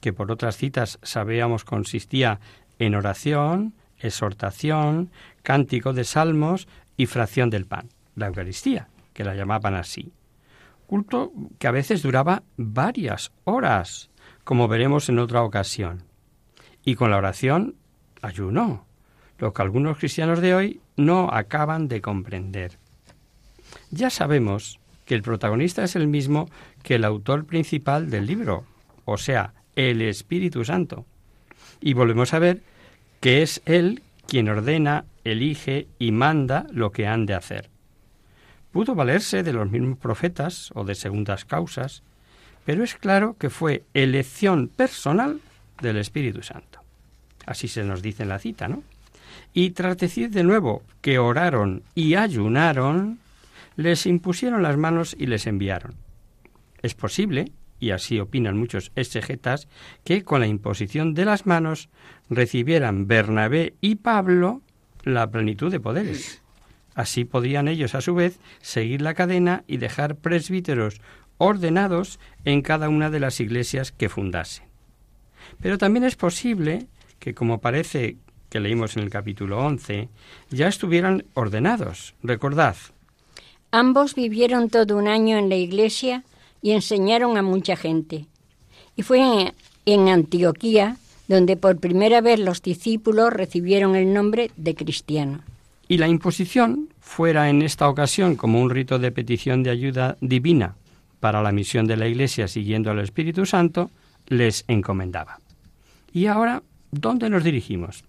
que 0.00 0.12
por 0.12 0.30
otras 0.30 0.56
citas 0.56 0.98
sabíamos 1.02 1.64
consistía 1.64 2.40
en 2.78 2.94
oración, 2.94 3.74
exhortación, 3.98 5.10
cántico 5.42 5.92
de 5.92 6.04
salmos 6.04 6.68
y 6.96 7.06
fracción 7.06 7.50
del 7.50 7.66
pan, 7.66 7.88
la 8.14 8.26
Eucaristía, 8.26 8.88
que 9.12 9.24
la 9.24 9.34
llamaban 9.34 9.74
así. 9.74 10.12
Culto 10.86 11.32
que 11.58 11.66
a 11.66 11.72
veces 11.72 12.02
duraba 12.02 12.42
varias 12.56 13.32
horas, 13.44 14.10
como 14.44 14.68
veremos 14.68 15.08
en 15.08 15.18
otra 15.18 15.42
ocasión. 15.42 16.04
Y 16.84 16.94
con 16.94 17.10
la 17.10 17.16
oración, 17.16 17.74
ayuno, 18.22 18.86
lo 19.38 19.52
que 19.52 19.62
algunos 19.62 19.98
cristianos 19.98 20.40
de 20.40 20.54
hoy 20.54 20.80
no 20.96 21.28
acaban 21.32 21.88
de 21.88 22.00
comprender. 22.00 22.78
Ya 23.90 24.10
sabemos 24.10 24.78
que 25.04 25.14
el 25.14 25.22
protagonista 25.22 25.84
es 25.84 25.96
el 25.96 26.06
mismo 26.06 26.48
que 26.82 26.96
el 26.96 27.04
autor 27.04 27.46
principal 27.46 28.10
del 28.10 28.26
libro, 28.26 28.64
o 29.04 29.16
sea, 29.16 29.54
el 29.76 30.02
Espíritu 30.02 30.64
Santo. 30.64 31.06
Y 31.80 31.92
volvemos 31.92 32.34
a 32.34 32.38
ver 32.38 32.62
que 33.20 33.42
es 33.42 33.62
Él 33.66 34.02
quien 34.26 34.48
ordena, 34.48 35.04
elige 35.24 35.86
y 35.98 36.10
manda 36.12 36.66
lo 36.72 36.90
que 36.90 37.06
han 37.06 37.26
de 37.26 37.34
hacer. 37.34 37.70
Pudo 38.72 38.94
valerse 38.94 39.42
de 39.42 39.52
los 39.52 39.70
mismos 39.70 39.98
profetas 39.98 40.70
o 40.74 40.84
de 40.84 40.94
segundas 40.94 41.44
causas, 41.44 42.02
pero 42.64 42.82
es 42.82 42.94
claro 42.96 43.36
que 43.38 43.48
fue 43.48 43.84
elección 43.94 44.68
personal 44.68 45.40
del 45.80 45.96
Espíritu 45.98 46.42
Santo. 46.42 46.80
Así 47.46 47.68
se 47.68 47.84
nos 47.84 48.02
dice 48.02 48.24
en 48.24 48.28
la 48.30 48.40
cita, 48.40 48.68
¿no? 48.68 48.82
Y 49.54 49.70
tras 49.70 49.96
decir 49.96 50.30
de 50.30 50.42
nuevo 50.42 50.82
que 51.00 51.18
oraron 51.18 51.82
y 51.94 52.16
ayunaron, 52.16 53.18
les 53.76 54.06
impusieron 54.06 54.62
las 54.62 54.76
manos 54.76 55.14
y 55.18 55.26
les 55.26 55.46
enviaron. 55.46 55.94
Es 56.82 56.94
posible, 56.94 57.52
y 57.78 57.90
así 57.90 58.18
opinan 58.20 58.56
muchos 58.56 58.92
exegetas, 58.96 59.68
que 60.04 60.24
con 60.24 60.40
la 60.40 60.46
imposición 60.46 61.14
de 61.14 61.24
las 61.24 61.46
manos 61.46 61.88
recibieran 62.30 63.06
Bernabé 63.06 63.74
y 63.80 63.96
Pablo 63.96 64.62
la 65.04 65.30
plenitud 65.30 65.70
de 65.70 65.80
poderes. 65.80 66.42
Así 66.94 67.24
podrían 67.24 67.68
ellos, 67.68 67.94
a 67.94 68.00
su 68.00 68.14
vez, 68.14 68.40
seguir 68.62 69.02
la 69.02 69.14
cadena 69.14 69.64
y 69.66 69.76
dejar 69.76 70.16
presbíteros 70.16 71.00
ordenados 71.38 72.18
en 72.44 72.62
cada 72.62 72.88
una 72.88 73.10
de 73.10 73.20
las 73.20 73.38
iglesias 73.40 73.92
que 73.92 74.08
fundasen. 74.08 74.64
Pero 75.60 75.78
también 75.78 76.04
es 76.04 76.16
posible 76.16 76.86
que, 77.18 77.34
como 77.34 77.60
parece 77.60 78.16
que 78.48 78.60
leímos 78.60 78.96
en 78.96 79.02
el 79.02 79.10
capítulo 79.10 79.58
11, 79.64 80.08
ya 80.50 80.68
estuvieran 80.68 81.24
ordenados. 81.34 82.14
Recordad. 82.22 82.76
Ambos 83.70 84.14
vivieron 84.14 84.70
todo 84.70 84.96
un 84.96 85.08
año 85.08 85.36
en 85.36 85.48
la 85.48 85.56
iglesia 85.56 86.24
y 86.66 86.72
enseñaron 86.72 87.38
a 87.38 87.42
mucha 87.42 87.76
gente. 87.76 88.26
Y 88.96 89.02
fue 89.02 89.52
en, 89.84 90.08
Antioquía 90.08 90.96
donde 91.28 91.56
por 91.56 91.78
primera 91.78 92.20
vez 92.20 92.40
los 92.40 92.60
discípulos 92.60 93.32
recibieron 93.32 93.94
el 93.94 94.12
nombre 94.12 94.50
de 94.56 94.74
cristiano. 94.74 95.42
Y 95.86 95.98
la 95.98 96.08
imposición 96.08 96.88
fuera 96.98 97.50
en 97.50 97.62
esta 97.62 97.88
ocasión 97.88 98.34
como 98.34 98.60
un 98.60 98.70
rito 98.70 98.98
de 98.98 99.12
petición 99.12 99.62
de 99.62 99.70
ayuda 99.70 100.16
divina 100.20 100.74
para 101.20 101.40
la 101.40 101.52
misión 101.52 101.86
de 101.86 101.98
la 101.98 102.08
Iglesia 102.08 102.48
siguiendo 102.48 102.90
al 102.90 102.98
Espíritu 102.98 103.46
Santo, 103.46 103.92
les 104.26 104.64
encomendaba. 104.66 105.38
Y 106.12 106.26
ahora, 106.26 106.64
¿dónde 106.90 107.30
nos 107.30 107.44
dirigimos? 107.44 108.02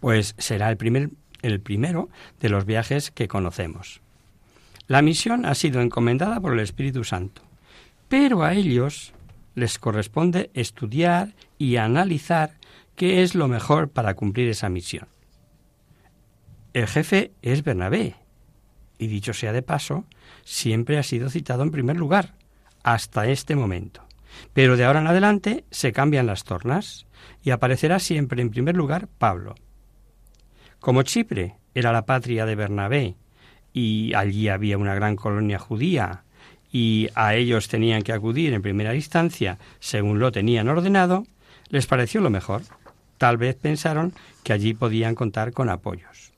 Pues 0.00 0.34
será 0.36 0.68
el, 0.68 0.76
primer, 0.76 1.10
el 1.42 1.60
primero 1.60 2.08
de 2.40 2.48
los 2.48 2.64
viajes 2.66 3.12
que 3.12 3.28
conocemos. 3.28 4.00
La 4.90 5.02
misión 5.02 5.46
ha 5.46 5.54
sido 5.54 5.80
encomendada 5.80 6.40
por 6.40 6.52
el 6.52 6.58
Espíritu 6.58 7.04
Santo, 7.04 7.42
pero 8.08 8.42
a 8.42 8.54
ellos 8.54 9.12
les 9.54 9.78
corresponde 9.78 10.50
estudiar 10.52 11.36
y 11.58 11.76
analizar 11.76 12.58
qué 12.96 13.22
es 13.22 13.36
lo 13.36 13.46
mejor 13.46 13.90
para 13.90 14.14
cumplir 14.14 14.48
esa 14.48 14.68
misión. 14.68 15.06
El 16.72 16.88
jefe 16.88 17.30
es 17.40 17.62
Bernabé, 17.62 18.16
y 18.98 19.06
dicho 19.06 19.32
sea 19.32 19.52
de 19.52 19.62
paso, 19.62 20.06
siempre 20.42 20.98
ha 20.98 21.04
sido 21.04 21.30
citado 21.30 21.62
en 21.62 21.70
primer 21.70 21.96
lugar, 21.96 22.34
hasta 22.82 23.28
este 23.28 23.54
momento. 23.54 24.02
Pero 24.54 24.76
de 24.76 24.86
ahora 24.86 25.02
en 25.02 25.06
adelante 25.06 25.64
se 25.70 25.92
cambian 25.92 26.26
las 26.26 26.42
tornas 26.42 27.06
y 27.44 27.50
aparecerá 27.50 28.00
siempre 28.00 28.42
en 28.42 28.50
primer 28.50 28.76
lugar 28.76 29.06
Pablo. 29.06 29.54
Como 30.80 31.04
Chipre 31.04 31.58
era 31.76 31.92
la 31.92 32.06
patria 32.06 32.44
de 32.44 32.56
Bernabé 32.56 33.14
y 33.72 34.14
allí 34.14 34.48
había 34.48 34.78
una 34.78 34.94
gran 34.94 35.16
colonia 35.16 35.58
judía 35.58 36.22
y 36.72 37.08
a 37.14 37.34
ellos 37.34 37.68
tenían 37.68 38.02
que 38.02 38.12
acudir 38.12 38.52
en 38.52 38.62
primera 38.62 38.94
instancia 38.94 39.58
según 39.80 40.18
lo 40.18 40.32
tenían 40.32 40.68
ordenado, 40.68 41.26
les 41.68 41.86
pareció 41.86 42.20
lo 42.20 42.30
mejor. 42.30 42.62
Tal 43.18 43.36
vez 43.36 43.56
pensaron 43.56 44.12
que 44.44 44.52
allí 44.52 44.74
podían 44.74 45.14
contar 45.14 45.52
con 45.52 45.68
apoyos. 45.68 46.32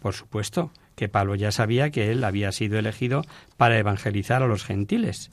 Por 0.00 0.14
supuesto 0.14 0.70
que 0.94 1.08
Pablo 1.08 1.34
ya 1.34 1.52
sabía 1.52 1.90
que 1.90 2.10
él 2.10 2.24
había 2.24 2.52
sido 2.52 2.78
elegido 2.78 3.24
para 3.56 3.78
evangelizar 3.78 4.42
a 4.42 4.46
los 4.46 4.64
gentiles, 4.64 5.30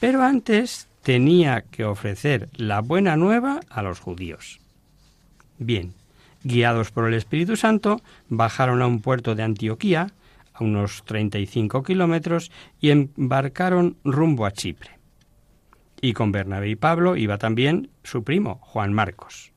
pero 0.00 0.22
antes 0.22 0.88
tenía 1.02 1.62
que 1.62 1.84
ofrecer 1.84 2.48
la 2.54 2.80
buena 2.80 3.16
nueva 3.16 3.60
a 3.68 3.82
los 3.82 4.00
judíos. 4.00 4.60
Bien, 5.58 5.94
guiados 6.44 6.90
por 6.90 7.08
el 7.08 7.14
Espíritu 7.14 7.56
Santo, 7.56 8.00
bajaron 8.28 8.82
a 8.82 8.86
un 8.86 9.00
puerto 9.00 9.34
de 9.34 9.42
Antioquía, 9.42 10.12
a 10.58 10.64
unos 10.64 11.04
35 11.04 11.82
kilómetros, 11.82 12.50
y 12.80 12.90
embarcaron 12.90 13.96
rumbo 14.04 14.46
a 14.46 14.52
Chipre. 14.52 14.98
Y 16.00 16.12
con 16.12 16.32
Bernabé 16.32 16.70
y 16.70 16.76
Pablo 16.76 17.16
iba 17.16 17.38
también 17.38 17.90
su 18.02 18.22
primo, 18.22 18.60
Juan 18.62 18.92
Marcos. 18.92 19.52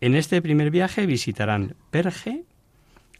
En 0.00 0.14
este 0.14 0.42
primer 0.42 0.70
viaje 0.70 1.06
visitarán 1.06 1.76
Perge, 1.90 2.44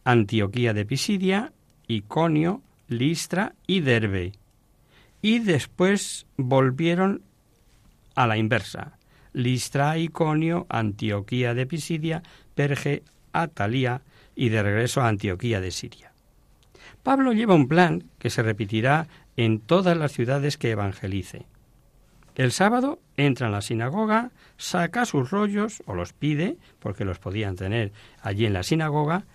Antioquía 0.04 0.74
de 0.74 0.84
Pisidia, 0.84 1.52
Iconio, 1.88 2.62
Listra 2.88 3.54
y 3.66 3.80
Derbe. 3.80 4.32
Y 5.22 5.38
después 5.38 6.26
volvieron 6.36 7.22
a 8.14 8.26
la 8.26 8.36
inversa. 8.36 8.98
Listra, 9.32 9.96
Iconio, 9.98 10.66
Antioquía 10.68 11.54
de 11.54 11.66
Pisidia, 11.66 12.22
Perge, 12.54 13.02
Atalía 13.32 14.02
y 14.36 14.50
de 14.50 14.62
regreso 14.62 15.00
a 15.00 15.08
Antioquía 15.08 15.60
de 15.60 15.70
Siria. 15.70 16.13
Pablo 17.04 17.34
lleva 17.34 17.54
un 17.54 17.68
plan 17.68 18.04
que 18.18 18.30
se 18.30 18.42
repetirá 18.42 19.06
en 19.36 19.60
todas 19.60 19.96
las 19.96 20.10
ciudades 20.12 20.56
que 20.56 20.70
evangelice. 20.70 21.44
El 22.34 22.50
sábado 22.50 22.98
entra 23.16 23.46
en 23.46 23.52
la 23.52 23.60
sinagoga, 23.60 24.30
saca 24.56 25.04
sus 25.04 25.30
rollos, 25.30 25.82
o 25.86 25.94
los 25.94 26.14
pide, 26.14 26.56
porque 26.80 27.04
los 27.04 27.18
podían 27.18 27.56
tener 27.56 27.92
allí 28.22 28.46
en 28.46 28.54
la 28.54 28.62
sinagoga, 28.62 29.26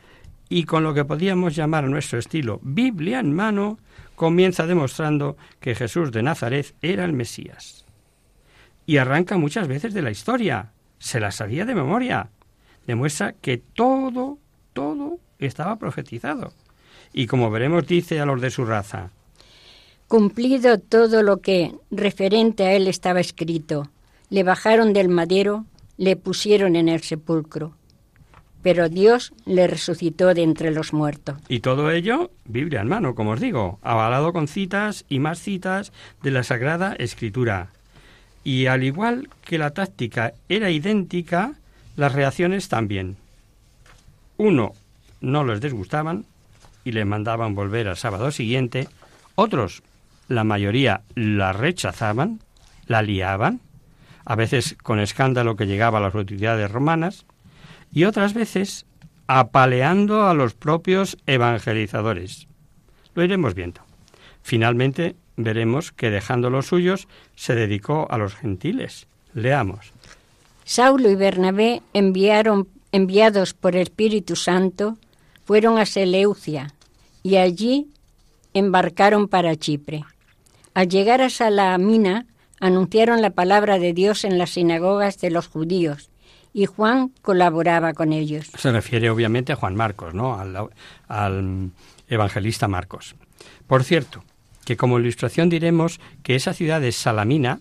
y 0.50 0.64
con 0.64 0.84
lo 0.84 0.96
que 0.96 1.06
podíamos 1.06 1.56
llamar 1.56 1.88
nuestro 1.88 2.18
estilo 2.18 2.60
Biblia 2.64 3.20
en 3.20 3.34
mano, 3.34 3.78
comienza 4.16 4.66
demostrando 4.66 5.38
que 5.60 5.76
Jesús 5.76 6.12
de 6.12 6.24
Nazaret 6.24 6.74
era 6.82 7.06
el 7.06 7.14
Mesías. 7.14 7.86
Y 8.88 8.98
arranca 8.98 9.38
muchas 9.38 9.68
veces 9.68 9.94
de 9.94 10.02
la 10.02 10.10
historia, 10.10 10.72
se 10.98 11.20
la 11.20 11.32
sabía 11.32 11.66
de 11.66 11.76
memoria. 11.76 12.32
Demuestra 12.88 13.34
que 13.34 13.60
todo, 13.60 14.40
todo 14.74 15.20
estaba 15.38 15.78
profetizado. 15.78 16.52
Y 17.14 17.28
como 17.28 17.50
veremos 17.52 17.88
dice 17.88 18.20
a 18.20 18.26
los 18.26 18.42
de 18.42 18.52
su 18.52 18.66
raza, 18.66 19.12
Cumplido 20.08 20.80
todo 20.80 21.22
lo 21.22 21.38
que 21.38 21.76
referente 21.92 22.66
a 22.66 22.74
él 22.74 22.88
estaba 22.88 23.20
escrito, 23.20 23.90
le 24.30 24.44
bajaron 24.44 24.92
del 24.92 25.08
madero, 25.08 25.66
le 25.98 26.16
pusieron 26.16 26.76
en 26.76 26.90
el 26.90 27.02
sepulcro 27.02 27.76
pero 28.62 28.90
Dios 28.90 29.34
le 29.46 29.68
resucitó 29.68 30.34
de 30.34 30.44
entre 30.44 30.72
los 30.72 30.94
muertos. 30.94 31.38
Y 31.48 31.60
todo 31.60 31.92
ello, 31.92 32.32
Biblia 32.46 32.82
en 32.82 32.88
mano, 32.88 33.16
como 33.16 33.32
os 33.32 33.40
digo, 33.40 33.80
avalado 33.82 34.34
con 34.34 34.48
citas 34.48 35.06
y 35.10 35.20
más 35.20 35.40
citas 35.40 35.94
de 36.22 36.32
la 36.32 36.44
Sagrada 36.44 36.94
Escritura. 36.94 37.70
Y 38.44 38.66
al 38.68 38.84
igual 38.84 39.30
que 39.46 39.58
la 39.58 39.72
táctica 39.72 40.34
era 40.50 40.72
idéntica, 40.72 41.54
las 41.96 42.14
reacciones 42.14 42.70
también. 42.70 43.18
Uno, 44.38 44.74
no 45.22 45.44
les 45.44 45.62
disgustaban 45.62 46.26
y 46.90 46.92
le 46.92 47.06
mandaban 47.06 47.54
volver 47.54 47.88
al 47.88 47.98
sábado 47.98 48.32
siguiente. 48.32 48.88
Otros, 49.36 49.84
la 50.28 50.44
mayoría, 50.44 51.04
la 51.14 51.54
rechazaban, 51.54 52.40
la 52.88 53.04
liaban, 53.04 53.62
a 54.26 54.36
veces 54.36 54.76
con 54.82 55.00
escándalo 55.00 55.56
que 55.56 55.68
llegaba 55.68 56.00
a 56.00 56.02
las 56.02 56.16
autoridades 56.16 56.72
romanas, 56.72 57.28
y 57.92 58.06
otras 58.06 58.34
veces 58.34 58.88
apaleando 59.28 60.26
a 60.26 60.34
los 60.34 60.56
propios 60.56 61.16
evangelizadores. 61.28 62.48
Lo 63.14 63.24
iremos 63.24 63.54
viendo. 63.54 63.82
Finalmente 64.42 65.16
veremos 65.38 65.92
que 65.92 66.10
dejando 66.10 66.50
los 66.50 66.66
suyos 66.66 67.08
se 67.36 67.54
dedicó 67.54 68.08
a 68.10 68.18
los 68.18 68.34
gentiles. 68.34 69.06
Leamos. 69.36 69.94
Saulo 70.66 71.08
y 71.12 71.16
Bernabé 71.16 71.84
enviaron, 71.94 72.68
enviados 72.92 73.54
por 73.54 73.76
el 73.76 73.84
Espíritu 73.84 74.36
Santo, 74.36 74.98
fueron 75.46 75.78
a 75.78 75.86
Seleucia 75.86 76.74
y 77.30 77.38
allí 77.38 77.92
embarcaron 78.56 79.28
para 79.28 79.56
Chipre. 79.56 80.04
Al 80.74 80.90
llegar 80.90 81.22
a 81.22 81.30
Salamina, 81.30 82.26
anunciaron 82.60 83.22
la 83.22 83.30
palabra 83.30 83.78
de 83.78 83.94
Dios 83.94 84.24
en 84.24 84.40
las 84.40 84.52
sinagogas 84.52 85.20
de 85.20 85.30
los 85.30 85.48
judíos 85.48 86.10
y 86.54 86.66
Juan 86.66 87.12
colaboraba 87.22 87.94
con 87.94 88.14
ellos. 88.14 88.48
Se 88.58 88.72
refiere 88.72 89.12
obviamente 89.12 89.54
a 89.54 89.56
Juan 89.56 89.76
Marcos, 89.76 90.16
¿no? 90.16 90.40
Al, 91.08 91.72
evangelista 92.08 92.68
Marcos. 92.68 93.16
Por 93.68 93.84
cierto, 93.84 94.24
que 94.66 94.76
como 94.76 94.98
ilustración 94.98 95.50
diremos 95.50 96.00
que 96.24 96.36
esa 96.36 96.54
ciudad 96.54 96.82
de 96.82 96.92
Salamina, 96.92 97.60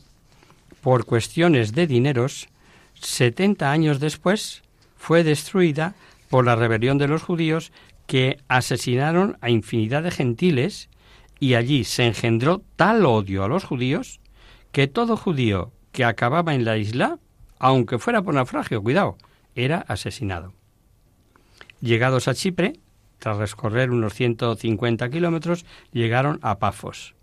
por 0.80 1.04
cuestiones 1.04 1.74
de 1.74 1.86
dineros, 1.86 2.48
70 2.94 3.70
años 3.70 4.00
después 4.00 4.62
fue 4.96 5.24
destruida 5.24 5.94
por 6.30 6.46
la 6.46 6.56
rebelión 6.56 6.96
de 6.96 7.08
los 7.08 7.22
judíos 7.22 7.72
que 8.08 8.38
asesinaron 8.48 9.36
a 9.42 9.50
infinidad 9.50 10.02
de 10.02 10.10
gentiles 10.10 10.88
y 11.38 11.54
allí 11.54 11.84
se 11.84 12.06
engendró 12.06 12.62
tal 12.74 13.04
odio 13.04 13.44
a 13.44 13.48
los 13.48 13.64
judíos 13.64 14.20
que 14.72 14.88
todo 14.88 15.16
judío 15.16 15.72
que 15.92 16.06
acababa 16.06 16.54
en 16.54 16.64
la 16.64 16.78
isla, 16.78 17.18
aunque 17.58 17.98
fuera 17.98 18.22
por 18.22 18.34
naufragio, 18.34 18.82
cuidado, 18.82 19.18
era 19.54 19.80
asesinado. 19.88 20.54
Llegados 21.82 22.28
a 22.28 22.34
Chipre, 22.34 22.80
tras 23.18 23.36
recorrer 23.36 23.90
unos 23.90 24.14
150 24.14 25.10
kilómetros, 25.10 25.66
llegaron 25.92 26.38
a 26.40 26.58
Pafos. 26.58 27.14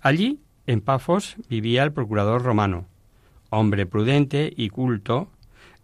Allí, 0.00 0.40
en 0.66 0.80
Pafos, 0.80 1.36
vivía 1.50 1.82
el 1.82 1.92
procurador 1.92 2.42
romano, 2.42 2.86
hombre 3.50 3.84
prudente 3.84 4.50
y 4.56 4.70
culto, 4.70 5.28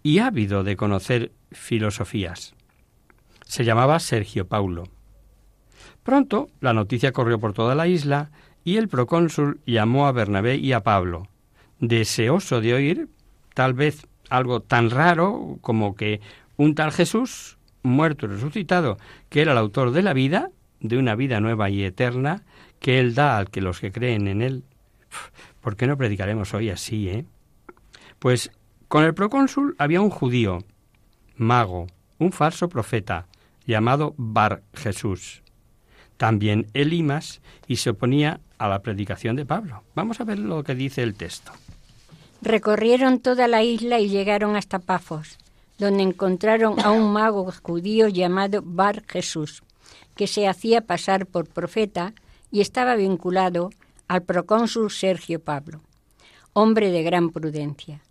y 0.03 0.21
ávido 0.21 0.65
de 0.65 0.77
conocer 0.77 1.33
filosofías. 1.51 2.55
Se 3.53 3.67
llamaba 3.67 4.01
Sergio 4.01 4.47
Paulo. 4.47 4.85
Pronto 6.03 6.49
la 6.61 6.73
noticia 6.73 7.13
corrió 7.13 7.39
por 7.39 7.53
toda 7.53 7.75
la 7.75 7.87
isla 7.87 8.31
y 8.65 8.79
el 8.79 8.89
procónsul 8.89 9.61
llamó 9.67 10.07
a 10.07 10.13
Bernabé 10.13 10.57
y 10.57 10.73
a 10.73 10.83
Pablo, 10.83 11.29
deseoso 11.79 12.63
de 12.63 12.73
oír 12.73 13.09
tal 13.53 13.75
vez 13.75 14.07
algo 14.31 14.61
tan 14.61 14.89
raro 14.89 15.59
como 15.61 15.97
que 15.97 16.23
un 16.57 16.75
tal 16.75 16.93
Jesús, 16.93 17.59
muerto 17.83 18.25
y 18.25 18.31
resucitado, 18.31 18.97
que 19.29 19.43
era 19.43 19.53
el 19.53 19.59
autor 19.59 19.91
de 19.91 20.01
la 20.01 20.15
vida, 20.15 20.49
de 20.81 20.97
una 20.97 21.15
vida 21.15 21.39
nueva 21.41 21.69
y 21.69 21.85
eterna, 21.85 22.45
que 22.79 23.01
Él 23.01 23.15
da 23.15 23.37
al 23.37 23.51
que 23.51 23.61
los 23.61 23.81
que 23.81 23.93
creen 23.93 24.29
en 24.29 24.41
Él. 24.41 24.65
¿Por 25.61 25.77
qué 25.77 25.87
no 25.87 25.99
predicaremos 25.99 26.55
hoy 26.55 26.71
así, 26.71 27.11
eh? 27.11 27.27
Pues 28.19 28.51
con 28.89 29.05
el 29.05 29.13
procónsul 29.13 29.77
había 29.77 30.01
un 30.01 30.09
judío, 30.09 30.65
mago, 31.37 31.87
un 32.19 32.33
falso 32.33 32.71
profeta, 32.71 33.27
llamado 33.67 34.15
Bar 34.17 34.63
Jesús. 34.75 35.43
También 36.17 36.67
Elimas, 36.75 37.41
y 37.67 37.77
se 37.77 37.91
oponía 37.91 38.41
a 38.59 38.69
la 38.69 38.83
predicación 38.83 39.37
de 39.37 39.47
Pablo. 39.47 39.83
Vamos 39.95 40.21
a 40.21 40.25
ver 40.25 40.39
lo 40.39 40.63
que 40.63 40.75
dice 40.75 41.03
el 41.03 41.15
texto. 41.15 41.53
Recorrieron 42.43 43.21
toda 43.21 43.49
la 43.49 43.63
isla 43.63 43.99
y 44.01 44.09
llegaron 44.09 44.57
hasta 44.57 44.79
Pafos, 44.79 45.39
donde 45.79 46.03
encontraron 46.03 46.79
a 46.81 46.91
un 46.91 47.13
mago 47.13 47.51
judío 47.63 48.09
llamado 48.09 48.63
Bar 48.65 49.05
Jesús, 49.09 49.63
que 50.17 50.27
se 50.27 50.47
hacía 50.47 50.83
pasar 50.83 51.27
por 51.27 51.49
profeta 51.49 52.15
y 52.51 52.61
estaba 52.61 52.95
vinculado 52.95 53.71
al 54.09 54.23
procónsul 54.23 54.91
Sergio 54.91 55.41
Pablo, 55.41 55.81
hombre 56.53 56.91
de 56.91 57.03
gran 57.03 57.31
prudencia. 57.31 58.03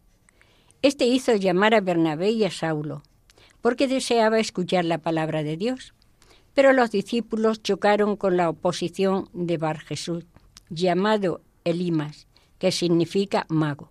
Este 0.81 1.05
hizo 1.05 1.35
llamar 1.35 1.75
a 1.75 1.81
Bernabé 1.81 2.31
y 2.31 2.43
a 2.43 2.51
Saulo, 2.51 3.03
porque 3.62 3.88
deseaba 3.88 4.39
escuchar 4.39 4.86
la 4.86 4.97
palabra 4.97 5.43
de 5.43 5.58
Dios. 5.58 5.93
Pero 6.54 6.74
los 6.74 6.91
discípulos 6.91 7.63
chocaron 7.63 8.17
con 8.17 8.36
la 8.38 8.50
oposición 8.50 9.30
de 9.34 9.58
Bar 9.58 9.80
Jesús, 9.80 10.26
llamado 10.69 11.41
Elimas, 11.63 12.28
que 12.60 12.71
significa 12.71 13.45
mago, 13.50 13.89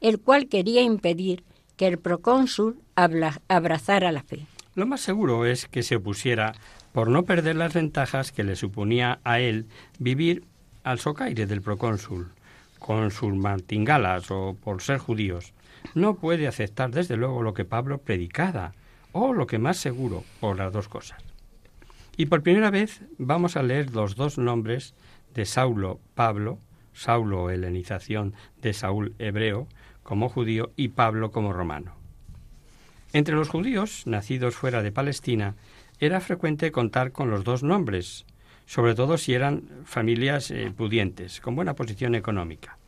el 0.00 0.20
cual 0.20 0.48
quería 0.48 0.82
impedir 0.82 1.44
que 1.76 1.86
el 1.86 1.98
procónsul 1.98 2.78
abrazara 2.94 4.12
la 4.12 4.22
fe. 4.22 4.46
Lo 4.74 4.86
más 4.86 5.00
seguro 5.00 5.46
es 5.46 5.66
que 5.66 5.82
se 5.82 5.96
opusiera 5.96 6.54
por 6.92 7.08
no 7.08 7.24
perder 7.24 7.56
las 7.56 7.74
ventajas 7.74 8.32
que 8.32 8.44
le 8.44 8.56
suponía 8.56 9.20
a 9.24 9.40
él 9.40 9.66
vivir 9.98 10.44
al 10.84 10.98
socaire 10.98 11.46
del 11.46 11.62
procónsul, 11.62 12.32
con 12.78 13.10
sus 13.10 13.34
martingalas 13.34 14.30
o 14.30 14.56
por 14.62 14.82
ser 14.82 14.98
judíos. 14.98 15.54
No 15.94 16.14
puede 16.16 16.46
aceptar 16.46 16.90
desde 16.90 17.16
luego 17.16 17.42
lo 17.42 17.54
que 17.54 17.64
Pablo 17.64 17.98
predicaba, 17.98 18.74
o 19.14 19.32
lo 19.32 19.46
que 19.46 19.58
más 19.58 19.78
seguro, 19.78 20.24
por 20.40 20.58
las 20.58 20.72
dos 20.72 20.88
cosas. 20.88 21.22
Y 22.16 22.26
por 22.26 22.42
primera 22.42 22.70
vez 22.70 23.00
vamos 23.16 23.56
a 23.56 23.62
leer 23.62 23.92
los 23.92 24.16
dos 24.16 24.38
nombres 24.38 24.92
de 25.34 25.46
Saulo 25.46 26.00
Pablo, 26.14 26.58
Saulo 26.92 27.48
helenización 27.48 28.34
de 28.60 28.72
Saúl 28.72 29.14
hebreo 29.18 29.66
como 30.02 30.28
judío 30.28 30.72
y 30.76 30.88
Pablo 30.88 31.30
como 31.30 31.52
romano. 31.52 31.94
Entre 33.12 33.36
los 33.36 33.48
judíos 33.48 34.06
nacidos 34.06 34.56
fuera 34.56 34.82
de 34.82 34.90
Palestina 34.90 35.54
era 36.00 36.20
frecuente 36.20 36.72
contar 36.72 37.12
con 37.12 37.30
los 37.30 37.44
dos 37.44 37.62
nombres, 37.62 38.26
sobre 38.66 38.96
todo 38.96 39.16
si 39.16 39.32
eran 39.32 39.62
familias 39.84 40.50
eh, 40.50 40.72
pudientes, 40.76 41.40
con 41.40 41.54
buena 41.54 41.74
posición 41.74 42.16
económica, 42.16 42.78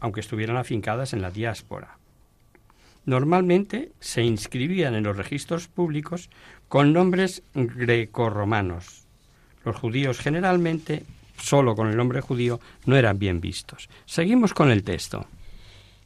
aunque 0.00 0.20
estuvieran 0.20 0.56
afincadas 0.56 1.12
en 1.12 1.22
la 1.22 1.30
diáspora. 1.30 1.99
Normalmente 3.04 3.92
se 4.00 4.22
inscribían 4.22 4.94
en 4.94 5.04
los 5.04 5.16
registros 5.16 5.68
públicos 5.68 6.30
con 6.68 6.92
nombres 6.92 7.42
grecorromanos. 7.54 9.06
Los 9.64 9.76
judíos 9.76 10.18
generalmente, 10.18 11.04
solo 11.38 11.74
con 11.74 11.88
el 11.88 11.96
nombre 11.96 12.20
judío, 12.20 12.60
no 12.86 12.96
eran 12.96 13.18
bien 13.18 13.40
vistos. 13.40 13.88
Seguimos 14.06 14.54
con 14.54 14.70
el 14.70 14.84
texto. 14.84 15.26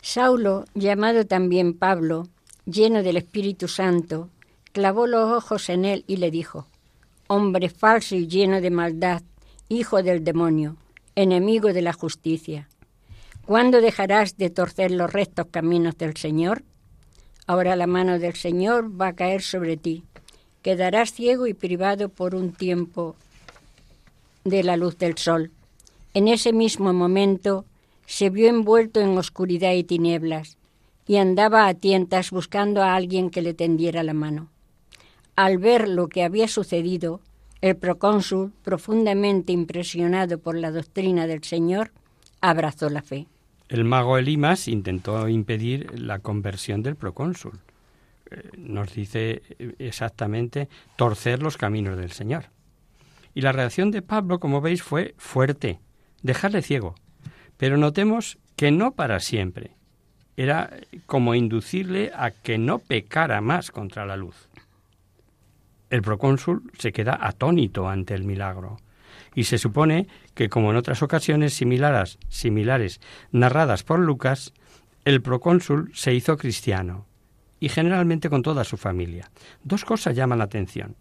Saulo, 0.01 0.65
llamado 0.75 1.27
también 1.27 1.75
Pablo, 1.75 2.29
lleno 2.67 3.03
del 3.03 3.17
Espíritu 3.17 3.69
Santo, 3.69 4.31
clavó 4.73 5.07
los 5.07 5.31
ojos 5.31 5.69
en 5.69 5.85
él 5.85 6.05
y 6.07 6.17
le 6.17 6.31
dijo, 6.31 6.67
Hombre 7.27 7.71
falso 7.71 8.15
y 8.15 8.27
lleno 8.27 8.61
de 8.61 8.71
maldad, 8.71 9.23
hijo 9.69 10.03
del 10.03 10.23
demonio, 10.23 10.77
enemigo 11.15 11.73
de 11.73 11.83
la 11.83 11.93
justicia, 11.93 12.69
¿cuándo 13.47 13.81
dejarás 13.81 14.37
de 14.37 14.51
torcer 14.51 14.91
los 14.91 15.13
rectos 15.13 15.47
caminos 15.51 15.97
del 15.97 16.17
Señor? 16.17 16.65
Ahora 17.47 17.77
la 17.77 17.87
mano 17.87 18.19
del 18.19 18.35
Señor 18.35 19.01
va 19.01 19.09
a 19.09 19.15
caer 19.15 19.43
sobre 19.43 19.77
ti. 19.77 20.05
Quedarás 20.63 21.13
ciego 21.13 21.47
y 21.47 21.55
privado 21.55 22.09
por 22.09 22.35
un 22.35 22.53
tiempo 22.53 23.17
de 24.45 24.63
la 24.63 24.77
luz 24.77 24.97
del 24.99 25.19
sol. 25.19 25.51
En 26.15 26.29
ese 26.29 26.53
mismo 26.53 26.93
momento 26.93 27.65
se 28.07 28.31
vio 28.31 28.49
envuelto 28.49 29.01
en 29.01 29.17
oscuridad 29.19 29.73
y 29.73 29.85
tinieblas 29.85 30.57
y 31.07 31.17
andaba 31.17 31.67
a 31.67 31.75
tientas 31.75 32.31
buscando 32.31 32.83
a 32.83 32.95
alguien 32.95 33.31
que 33.31 33.43
le 33.43 33.53
tendiera 33.53 34.03
la 34.03 34.15
mano. 34.15 34.49
Al 35.37 35.59
ver 35.59 35.89
lo 35.89 36.09
que 36.09 36.23
había 36.23 36.49
sucedido, 36.49 37.21
el 37.61 37.77
procónsul, 37.77 38.53
profundamente 38.63 39.53
impresionado 39.53 40.39
por 40.39 40.55
la 40.55 40.71
doctrina 40.71 41.27
del 41.27 41.43
Señor, 41.43 41.93
abrazó 42.41 42.89
la 42.89 43.03
fe. 43.03 43.27
El 43.69 43.85
mago 43.85 44.19
Elimas 44.19 44.69
intentó 44.69 45.29
impedir 45.29 45.99
la 45.99 46.19
conversión 46.19 46.83
del 46.83 46.97
procónsul. 46.97 47.59
Eh, 48.31 48.51
nos 48.59 48.95
dice 48.95 49.43
exactamente 49.79 50.69
torcer 50.97 51.43
los 51.43 51.57
caminos 51.57 51.97
del 51.97 52.13
Señor. 52.13 52.47
Y 53.35 53.41
la 53.41 53.53
reacción 53.53 53.91
de 53.91 54.03
Pablo, 54.03 54.39
como 54.39 54.61
veis, 54.61 54.83
fue 54.83 55.15
fuerte, 55.17 55.81
dejarle 56.23 56.63
ciego. 56.63 56.95
Pero 57.57 57.77
notemos 57.79 58.39
que 58.55 58.71
no 58.71 58.93
para 58.93 59.19
siempre. 59.21 59.73
Era 60.37 60.71
como 61.07 61.35
inducirle 61.35 62.13
a 62.15 62.31
que 62.33 62.59
no 62.59 62.81
pecara 62.81 63.41
más 63.41 63.71
contra 63.71 64.05
la 64.05 64.17
luz. 64.17 64.49
El 65.91 66.03
procónsul 66.03 66.71
se 66.79 66.93
queda 66.93 67.19
atónito 67.21 67.89
ante 67.89 68.15
el 68.15 68.25
milagro 68.25 68.79
y 69.35 69.45
se 69.45 69.59
supone 69.59 70.07
que, 70.35 70.49
como 70.49 70.71
en 70.71 70.77
otras 70.77 71.03
ocasiones 71.03 71.55
similares, 71.55 72.19
similares 72.29 73.01
narradas 73.33 73.83
por 73.83 73.99
Lucas, 73.99 74.53
el 75.05 75.23
procónsul 75.23 75.91
se 75.95 76.15
hizo 76.15 76.37
cristiano, 76.37 77.07
y 77.61 77.69
generalmente 77.69 78.31
con 78.31 78.43
toda 78.43 78.65
su 78.65 78.77
familia. 78.77 79.31
Dos 79.63 79.85
cosas 79.85 80.15
llaman 80.15 80.39
la 80.39 80.45
atención. 80.45 80.97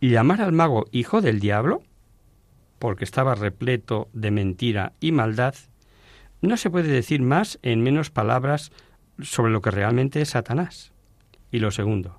Llamar 0.00 0.40
al 0.40 0.52
mago 0.52 0.86
hijo 0.92 1.20
del 1.20 1.40
diablo, 1.40 1.82
porque 2.78 3.04
estaba 3.04 3.34
repleto 3.34 4.08
de 4.12 4.30
mentira 4.30 4.92
y 5.00 5.12
maldad, 5.12 5.54
no 6.42 6.56
se 6.56 6.70
puede 6.70 6.88
decir 6.88 7.22
más 7.22 7.58
en 7.62 7.82
menos 7.82 8.10
palabras 8.10 8.72
sobre 9.20 9.52
lo 9.52 9.62
que 9.62 9.70
realmente 9.70 10.20
es 10.20 10.30
Satanás. 10.30 10.92
Y 11.50 11.60
lo 11.60 11.70
segundo, 11.70 12.18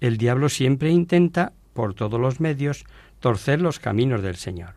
el 0.00 0.16
diablo 0.16 0.48
siempre 0.48 0.90
intenta, 0.90 1.52
por 1.72 1.94
todos 1.94 2.20
los 2.20 2.40
medios, 2.40 2.84
torcer 3.20 3.60
los 3.60 3.78
caminos 3.78 4.22
del 4.22 4.36
Señor. 4.36 4.74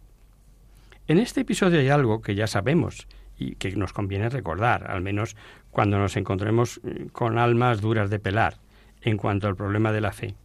En 1.08 1.18
este 1.18 1.42
episodio 1.42 1.80
hay 1.80 1.90
algo 1.90 2.22
que 2.22 2.36
ya 2.36 2.48
sabemos 2.48 3.08
y 3.38 3.56
que 3.56 3.76
nos 3.76 3.94
conviene 3.94 4.30
recordar, 4.30 4.90
al 4.90 5.02
menos 5.02 5.36
cuando 5.72 5.98
nos 5.98 6.16
encontremos 6.16 6.80
eh, 6.84 7.08
con 7.12 7.38
almas 7.38 7.82
duras 7.82 8.10
de 8.10 8.20
pelar 8.20 8.58
en 9.02 9.18
cuanto 9.18 9.48
al 9.48 9.56
problema 9.56 9.92
de 9.92 10.02
la 10.02 10.12
fe. 10.12 10.36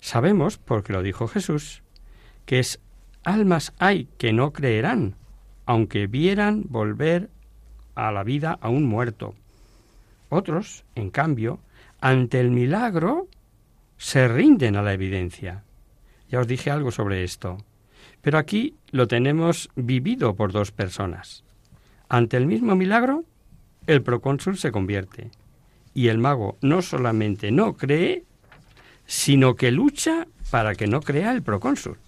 Sabemos, 0.00 0.58
porque 0.58 0.92
lo 0.92 1.02
dijo 1.02 1.28
Jesús, 1.28 1.82
que 2.44 2.58
es 2.58 2.80
almas 3.24 3.72
hay 3.78 4.08
que 4.18 4.32
no 4.32 4.52
creerán, 4.52 5.14
aunque 5.66 6.06
vieran 6.06 6.64
volver 6.68 7.30
a 7.94 8.10
la 8.12 8.24
vida 8.24 8.58
a 8.60 8.68
un 8.68 8.84
muerto. 8.84 9.34
Otros, 10.28 10.84
en 10.94 11.10
cambio, 11.10 11.60
ante 12.00 12.40
el 12.40 12.50
milagro, 12.50 13.28
se 13.96 14.28
rinden 14.28 14.76
a 14.76 14.82
la 14.82 14.92
evidencia. 14.92 15.64
Ya 16.30 16.40
os 16.40 16.46
dije 16.46 16.70
algo 16.70 16.90
sobre 16.90 17.24
esto. 17.24 17.58
Pero 18.20 18.38
aquí 18.38 18.74
lo 18.90 19.08
tenemos 19.08 19.70
vivido 19.76 20.34
por 20.34 20.52
dos 20.52 20.72
personas. 20.72 21.44
Ante 22.08 22.36
el 22.36 22.46
mismo 22.46 22.76
milagro, 22.76 23.24
el 23.86 24.02
procónsul 24.02 24.58
se 24.58 24.72
convierte. 24.72 25.30
Y 25.94 26.08
el 26.08 26.18
mago 26.18 26.56
no 26.60 26.82
solamente 26.82 27.50
no 27.50 27.74
cree, 27.74 28.24
sino 29.06 29.54
que 29.54 29.70
lucha 29.70 30.26
para 30.50 30.74
que 30.74 30.86
no 30.86 31.00
crea 31.00 31.32
el 31.32 31.42
procónsul. 31.42 31.98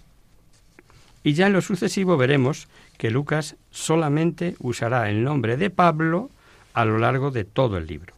Y 1.23 1.33
ya 1.33 1.47
en 1.47 1.53
lo 1.53 1.61
sucesivo 1.61 2.17
veremos 2.17 2.67
que 2.97 3.11
Lucas 3.11 3.55
solamente 3.69 4.55
usará 4.59 5.09
el 5.09 5.23
nombre 5.23 5.57
de 5.57 5.69
Pablo 5.69 6.29
a 6.73 6.85
lo 6.85 6.97
largo 6.97 7.31
de 7.31 7.43
todo 7.43 7.77
el 7.77 7.87
libro. 7.87 8.15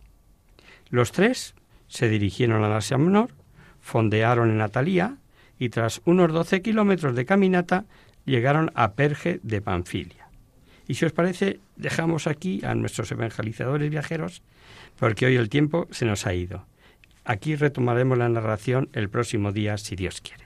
Los 0.89 1.11
tres 1.11 1.55
se 1.87 2.07
dirigieron 2.07 2.63
a 2.63 2.77
Asia 2.77 2.97
Menor, 2.97 3.31
fondearon 3.81 4.51
en 4.51 4.61
Atalía 4.61 5.17
y 5.63 5.69
tras 5.69 6.01
unos 6.03 6.33
doce 6.33 6.61
kilómetros 6.61 7.15
de 7.15 7.25
caminata 7.25 7.85
llegaron 8.25 8.69
a 8.75 8.95
Perge 8.95 9.39
de 9.43 9.61
Panfilia. 9.61 10.27
Y 10.89 10.95
si 10.95 11.05
os 11.05 11.13
parece, 11.13 11.61
dejamos 11.77 12.27
aquí 12.27 12.59
a 12.65 12.75
nuestros 12.75 13.09
evangelizadores 13.13 13.89
viajeros, 13.89 14.41
porque 14.99 15.25
hoy 15.25 15.37
el 15.37 15.47
tiempo 15.47 15.87
se 15.89 16.03
nos 16.03 16.27
ha 16.27 16.33
ido. 16.33 16.65
Aquí 17.23 17.55
retomaremos 17.55 18.17
la 18.17 18.27
narración 18.27 18.89
el 18.91 19.07
próximo 19.09 19.53
día, 19.53 19.77
si 19.77 19.95
Dios 19.95 20.19
quiere. 20.19 20.42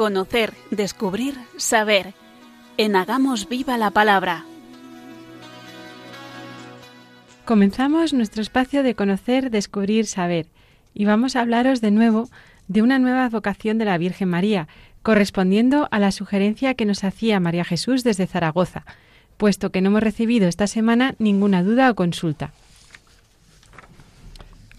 Conocer, 0.00 0.54
descubrir, 0.70 1.34
saber. 1.58 2.14
En 2.78 2.96
Hagamos 2.96 3.50
Viva 3.50 3.76
la 3.76 3.90
Palabra. 3.90 4.46
Comenzamos 7.44 8.14
nuestro 8.14 8.40
espacio 8.40 8.82
de 8.82 8.94
conocer, 8.94 9.50
descubrir, 9.50 10.06
saber. 10.06 10.46
Y 10.94 11.04
vamos 11.04 11.36
a 11.36 11.42
hablaros 11.42 11.82
de 11.82 11.90
nuevo 11.90 12.30
de 12.66 12.80
una 12.80 12.98
nueva 12.98 13.28
vocación 13.28 13.76
de 13.76 13.84
la 13.84 13.98
Virgen 13.98 14.30
María, 14.30 14.68
correspondiendo 15.02 15.86
a 15.90 15.98
la 15.98 16.12
sugerencia 16.12 16.72
que 16.72 16.86
nos 16.86 17.04
hacía 17.04 17.38
María 17.38 17.66
Jesús 17.66 18.02
desde 18.02 18.26
Zaragoza, 18.26 18.86
puesto 19.36 19.68
que 19.70 19.82
no 19.82 19.90
hemos 19.90 20.02
recibido 20.02 20.48
esta 20.48 20.66
semana 20.66 21.14
ninguna 21.18 21.62
duda 21.62 21.90
o 21.90 21.94
consulta. 21.94 22.54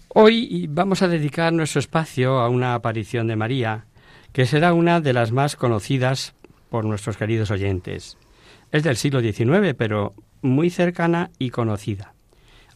Hoy 0.08 0.66
vamos 0.68 1.00
a 1.00 1.06
dedicar 1.06 1.52
nuestro 1.52 1.78
espacio 1.78 2.40
a 2.40 2.48
una 2.48 2.74
aparición 2.74 3.28
de 3.28 3.36
María, 3.36 3.84
que 4.32 4.46
será 4.46 4.72
una 4.72 5.00
de 5.00 5.12
las 5.12 5.32
más 5.32 5.56
conocidas 5.56 6.34
por 6.70 6.84
nuestros 6.84 7.16
queridos 7.16 7.50
oyentes. 7.50 8.16
Es 8.70 8.82
del 8.82 8.96
siglo 8.96 9.20
XIX, 9.20 9.74
pero 9.76 10.14
muy 10.40 10.70
cercana 10.70 11.30
y 11.38 11.50
conocida. 11.50 12.14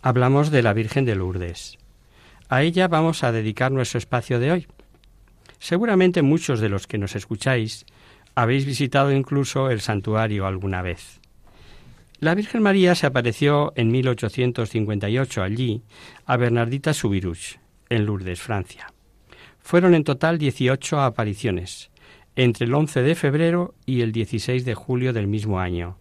Hablamos 0.02 0.50
de 0.50 0.62
la 0.62 0.74
Virgen 0.74 1.04
de 1.04 1.16
Lourdes. 1.16 1.78
A 2.48 2.62
ella 2.62 2.88
vamos 2.88 3.24
a 3.24 3.32
dedicar 3.32 3.72
nuestro 3.72 3.98
espacio 3.98 4.38
de 4.38 4.52
hoy. 4.52 4.66
Seguramente 5.58 6.22
muchos 6.22 6.60
de 6.60 6.68
los 6.68 6.86
que 6.86 6.98
nos 6.98 7.16
escucháis 7.16 7.86
habéis 8.34 8.66
visitado 8.66 9.10
incluso 9.12 9.70
el 9.70 9.80
santuario 9.80 10.46
alguna 10.46 10.82
vez. 10.82 11.20
La 12.20 12.34
Virgen 12.34 12.62
María 12.62 12.94
se 12.94 13.06
apareció 13.06 13.72
en 13.76 13.90
1858 13.90 15.42
allí 15.42 15.82
a 16.24 16.36
Bernardita 16.36 16.94
Subiruch, 16.94 17.58
en 17.88 18.06
Lourdes, 18.06 18.40
Francia. 18.40 18.92
Fueron 19.66 19.96
en 19.96 20.04
total 20.04 20.38
18 20.38 21.00
apariciones, 21.00 21.90
entre 22.36 22.66
el 22.66 22.74
11 22.74 23.02
de 23.02 23.16
febrero 23.16 23.74
y 23.84 24.02
el 24.02 24.12
16 24.12 24.64
de 24.64 24.76
julio 24.76 25.12
del 25.12 25.26
mismo 25.26 25.58
año. 25.58 25.98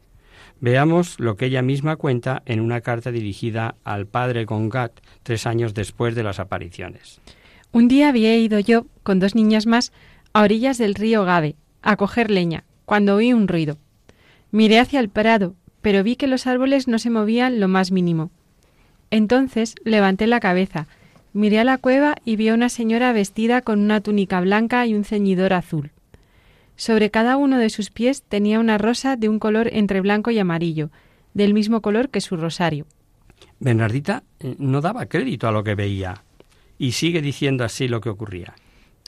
Veamos 0.60 1.20
lo 1.20 1.36
que 1.36 1.48
ella 1.48 1.64
misma 1.64 1.96
cuenta 1.96 2.44
en 2.46 2.60
una 2.60 2.82
carta 2.82 3.10
dirigida 3.10 3.74
al 3.84 4.06
padre 4.06 4.46
Gongat 4.46 4.92
tres 5.24 5.48
años 5.48 5.74
después 5.74 6.14
de 6.14 6.22
las 6.22 6.38
apariciones. 6.38 7.20
Un 7.72 7.88
día 7.88 8.10
había 8.10 8.38
ido 8.38 8.60
yo, 8.60 8.86
con 9.02 9.18
dos 9.18 9.34
niñas 9.34 9.66
más, 9.66 9.92
a 10.34 10.44
orillas 10.44 10.78
del 10.78 10.94
río 10.94 11.26
Gabe, 11.26 11.56
a 11.82 11.96
coger 11.96 12.30
leña, 12.30 12.66
cuando 12.86 13.16
oí 13.16 13.34
un 13.34 13.48
ruido. 13.48 13.80
Miré 14.52 14.78
hacia 14.78 15.00
el 15.00 15.10
prado, 15.10 15.56
pero 15.82 16.04
vi 16.04 16.18
que 16.18 16.28
los 16.28 16.46
árboles 16.46 16.88
no 16.88 17.00
se 17.00 17.10
movían 17.10 17.60
lo 17.60 17.68
más 17.68 17.92
mínimo. 17.92 18.30
Entonces 19.10 19.74
levanté 19.84 20.28
la 20.28 20.40
cabeza, 20.40 20.88
Miré 21.36 21.60
a 21.60 21.66
la 21.66 21.78
cueva 21.78 22.16
y 22.24 22.38
vi 22.38 22.48
a 22.48 22.54
una 22.54 22.70
señora 22.70 23.12
vestida 23.12 23.62
con 23.62 23.82
una 23.82 24.00
túnica 24.00 24.40
blanca 24.40 24.86
y 24.86 24.94
un 24.94 25.04
ceñidor 25.04 25.52
azul. 25.52 25.92
Sobre 26.78 27.12
cada 27.12 27.36
uno 27.36 27.58
de 27.58 27.70
sus 27.70 27.90
pies 27.90 28.24
tenía 28.24 28.58
una 28.58 28.78
rosa 28.78 29.18
de 29.18 29.28
un 29.28 29.38
color 29.38 29.68
entre 29.74 30.00
blanco 30.00 30.32
y 30.32 30.40
amarillo, 30.40 30.92
del 31.34 31.54
mismo 31.54 31.82
color 31.82 32.08
que 32.08 32.22
su 32.22 32.38
rosario. 32.38 32.88
Bernardita 33.60 34.24
eh, 34.40 34.56
no 34.60 34.80
daba 34.80 35.08
crédito 35.08 35.50
a 35.50 35.52
lo 35.52 35.66
que 35.66 35.76
veía 35.76 36.24
y 36.78 36.94
sigue 36.94 37.22
diciendo 37.22 37.66
así 37.66 37.90
lo 37.90 38.00
que 38.00 38.08
ocurría. 38.08 38.54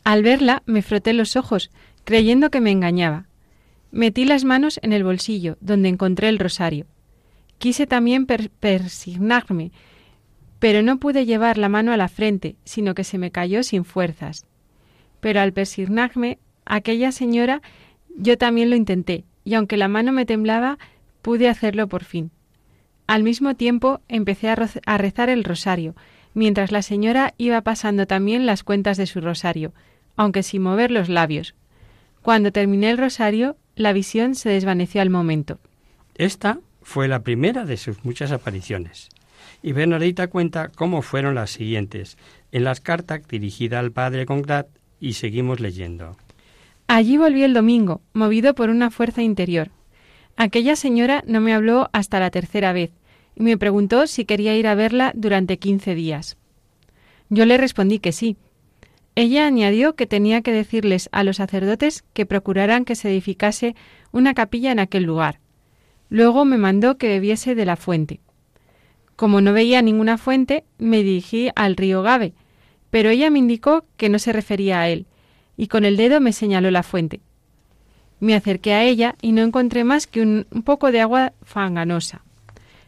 Al 0.04 0.22
verla 0.22 0.64
me 0.66 0.82
froté 0.82 1.14
los 1.14 1.38
ojos, 1.38 1.72
creyendo 2.04 2.50
que 2.50 2.60
me 2.60 2.72
engañaba. 2.72 3.28
Metí 3.94 4.26
las 4.26 4.44
manos 4.44 4.82
en 4.84 4.92
el 4.92 5.06
bolsillo, 5.06 5.56
donde 5.62 5.88
encontré 5.88 6.28
el 6.28 6.40
rosario. 6.40 6.88
Quise 7.58 7.88
también 7.88 8.26
persignarme, 8.26 9.72
pero 10.60 10.82
no 10.82 10.98
pude 10.98 11.26
llevar 11.26 11.58
la 11.58 11.70
mano 11.70 11.92
a 11.92 11.98
la 11.98 12.08
frente, 12.08 12.56
sino 12.64 12.96
que 12.96 13.04
se 13.04 13.18
me 13.18 13.32
cayó 13.32 13.64
sin 13.64 13.86
fuerzas. 13.86 14.46
Pero 15.20 15.42
al 15.42 15.54
persignarme, 15.54 16.40
aquella 16.66 17.12
señora, 17.12 17.62
yo 18.16 18.38
también 18.38 18.70
lo 18.70 18.76
intenté, 18.76 19.24
y 19.44 19.54
aunque 19.54 19.78
la 19.78 19.88
mano 19.88 20.12
me 20.12 20.26
temblaba, 20.26 20.78
pude 21.22 21.50
hacerlo 21.50 21.88
por 21.88 22.04
fin. 22.04 22.32
Al 23.06 23.24
mismo 23.24 23.56
tiempo 23.56 24.02
empecé 24.08 24.50
a 24.50 24.98
rezar 24.98 25.30
el 25.30 25.44
rosario, 25.44 25.96
mientras 26.34 26.72
la 26.72 26.82
señora 26.82 27.34
iba 27.38 27.62
pasando 27.62 28.06
también 28.06 28.46
las 28.46 28.64
cuentas 28.64 28.98
de 28.98 29.06
su 29.06 29.22
rosario, 29.22 29.74
aunque 30.16 30.44
sin 30.44 30.62
mover 30.62 30.92
los 30.92 31.10
labios. 31.10 31.56
Cuando 32.22 32.52
terminé 32.52 32.90
el 32.90 32.98
rosario, 32.98 33.56
la 33.76 33.94
visión 33.94 34.36
se 34.36 34.50
desvaneció 34.50 35.02
al 35.02 35.10
momento. 35.10 35.60
Esta 36.16 36.60
fue 36.82 37.08
la 37.08 37.24
primera 37.24 37.64
de 37.64 37.78
sus 37.78 38.04
muchas 38.04 38.32
apariciones. 38.32 39.10
Y 39.68 39.74
Bernardita 39.74 40.28
cuenta 40.28 40.70
cómo 40.70 41.02
fueron 41.02 41.36
las 41.36 41.50
siguientes, 41.50 42.18
en 42.54 42.64
las 42.64 42.80
cartas 42.80 43.28
dirigidas 43.28 43.82
al 43.82 43.92
padre 43.92 44.26
Conrad, 44.26 44.68
y 45.02 45.12
seguimos 45.12 45.60
leyendo. 45.60 46.16
Allí 46.88 47.18
volví 47.18 47.44
el 47.44 47.54
domingo, 47.54 48.00
movido 48.14 48.56
por 48.56 48.70
una 48.70 48.92
fuerza 48.92 49.24
interior. 49.24 49.72
Aquella 50.38 50.78
señora 50.78 51.22
no 51.28 51.42
me 51.42 51.54
habló 51.54 51.90
hasta 51.92 52.22
la 52.22 52.32
tercera 52.32 52.72
vez, 52.72 52.92
y 53.36 53.44
me 53.44 53.58
preguntó 53.58 54.08
si 54.08 54.24
quería 54.24 54.56
ir 54.56 54.68
a 54.68 54.76
verla 54.76 55.12
durante 55.16 55.60
quince 55.60 55.96
días. 55.96 56.38
Yo 57.28 57.46
le 57.46 57.58
respondí 57.58 58.00
que 58.00 58.14
sí. 58.14 58.38
Ella 59.16 59.48
añadió 59.48 59.98
que 59.98 60.08
tenía 60.08 60.42
que 60.44 60.54
decirles 60.54 61.10
a 61.12 61.26
los 61.26 61.36
sacerdotes 61.36 62.06
que 62.14 62.26
procuraran 62.26 62.86
que 62.86 62.96
se 62.96 63.10
edificase 63.10 63.76
una 64.14 64.34
capilla 64.34 64.72
en 64.72 64.80
aquel 64.80 65.04
lugar. 65.04 65.42
Luego 66.08 66.46
me 66.46 66.58
mandó 66.58 66.98
que 66.98 67.10
bebiese 67.10 67.54
de 67.54 67.66
la 67.66 67.76
fuente. 67.76 68.22
Como 69.18 69.42
no 69.42 69.52
veía 69.52 69.82
ninguna 69.82 70.20
fuente, 70.20 70.64
me 70.78 71.02
dirigí 71.02 71.50
al 71.56 71.76
río 71.76 72.04
Gabe, 72.04 72.34
pero 72.92 73.10
ella 73.10 73.32
me 73.32 73.40
indicó 73.40 73.84
que 73.98 74.10
no 74.10 74.20
se 74.20 74.32
refería 74.32 74.80
a 74.80 74.90
él, 74.90 75.08
y 75.58 75.68
con 75.68 75.86
el 75.86 75.98
dedo 75.98 76.22
me 76.22 76.34
señaló 76.34 76.70
la 76.70 76.84
fuente. 76.84 77.20
Me 78.20 78.36
acerqué 78.36 78.74
a 78.74 78.84
ella 78.84 79.16
y 79.20 79.32
no 79.32 79.42
encontré 79.42 79.84
más 79.84 80.06
que 80.06 80.22
un, 80.22 80.46
poco 80.64 80.92
de 80.92 81.02
agua 81.02 81.34
fanganosa. 81.42 82.22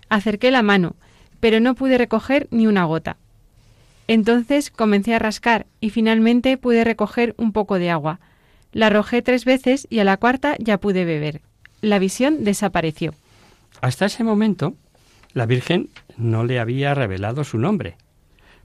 Acerqué 0.08 0.52
la 0.52 0.62
mano, 0.62 0.96
pero 1.40 1.60
no 1.60 1.74
pude 1.74 1.98
recoger 1.98 2.48
ni 2.52 2.68
una 2.68 2.86
gota. 2.86 3.18
Entonces 4.08 4.70
comencé 4.70 5.16
a 5.16 5.20
rascar 5.20 5.66
y 5.82 5.90
finalmente 5.90 6.58
pude 6.58 6.84
recoger 6.84 7.34
un 7.38 7.54
poco 7.54 7.80
de 7.80 7.90
agua. 7.90 8.20
La 8.72 8.88
arrojé 8.88 9.24
tres 9.24 9.46
veces 9.46 9.88
y 9.90 9.98
a 9.98 10.04
la 10.04 10.18
cuarta 10.18 10.56
ya 10.60 10.80
pude 10.80 11.06
beber. 11.06 11.42
La 11.82 11.98
visión 11.98 12.44
desapareció. 12.44 13.16
Hasta 13.82 14.06
ese 14.06 14.24
momento, 14.24 14.76
la 15.34 15.46
Virgen 15.46 15.90
no 16.18 16.44
le 16.44 16.60
había 16.60 16.94
revelado 16.94 17.44
su 17.44 17.58
nombre. 17.58 17.98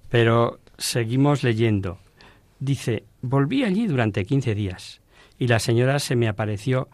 Pero 0.09 0.61
seguimos 0.79 1.43
leyendo. 1.43 1.99
Dice, 2.59 3.05
volví 3.21 3.65
allí 3.65 3.87
durante 3.87 4.25
quince 4.25 4.55
días 4.55 5.01
y 5.39 5.49
la 5.49 5.59
señora 5.59 5.99
se 5.99 6.17
me 6.17 6.29
apareció 6.29 6.89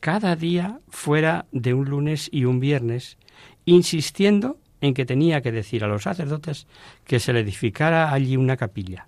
cada 0.00 0.36
día 0.36 0.80
fuera 0.88 1.46
de 1.52 1.74
un 1.74 1.86
lunes 1.86 2.28
y 2.30 2.44
un 2.44 2.60
viernes, 2.60 3.18
insistiendo 3.64 4.58
en 4.80 4.94
que 4.94 5.06
tenía 5.06 5.40
que 5.40 5.52
decir 5.52 5.82
a 5.84 5.88
los 5.88 6.02
sacerdotes 6.02 6.66
que 7.04 7.18
se 7.18 7.32
le 7.32 7.40
edificara 7.40 8.12
allí 8.12 8.36
una 8.36 8.56
capilla, 8.56 9.06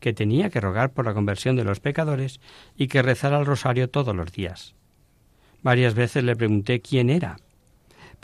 que 0.00 0.12
tenía 0.12 0.50
que 0.50 0.60
rogar 0.60 0.92
por 0.92 1.04
la 1.04 1.14
conversión 1.14 1.56
de 1.56 1.64
los 1.64 1.80
pecadores 1.80 2.40
y 2.76 2.88
que 2.88 3.02
rezara 3.02 3.38
el 3.38 3.46
rosario 3.46 3.90
todos 3.90 4.16
los 4.16 4.32
días. 4.32 4.74
Varias 5.62 5.94
veces 5.94 6.24
le 6.24 6.36
pregunté 6.36 6.80
quién 6.80 7.10
era, 7.10 7.36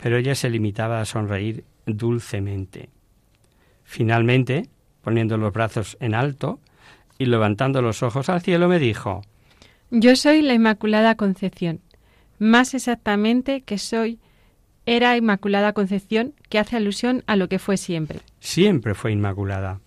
pero 0.01 0.17
ella 0.17 0.35
se 0.35 0.49
limitaba 0.49 0.99
a 0.99 1.05
sonreír 1.05 1.63
dulcemente. 1.85 2.89
Finalmente, 3.83 4.67
poniendo 5.03 5.37
los 5.37 5.53
brazos 5.53 5.97
en 5.99 6.15
alto 6.15 6.59
y 7.17 7.25
levantando 7.25 7.81
los 7.81 8.01
ojos 8.03 8.29
al 8.29 8.41
cielo, 8.41 8.67
me 8.67 8.79
dijo 8.79 9.21
Yo 9.91 10.15
soy 10.15 10.41
la 10.41 10.53
Inmaculada 10.53 11.15
Concepción. 11.15 11.81
Más 12.39 12.73
exactamente 12.73 13.61
que 13.61 13.77
soy 13.77 14.19
era 14.85 15.15
Inmaculada 15.15 15.73
Concepción, 15.73 16.33
que 16.49 16.57
hace 16.57 16.77
alusión 16.77 17.23
a 17.27 17.35
lo 17.35 17.47
que 17.47 17.59
fue 17.59 17.77
siempre. 17.77 18.19
Siempre 18.39 18.95
fue 18.95 19.11
Inmaculada. 19.11 19.81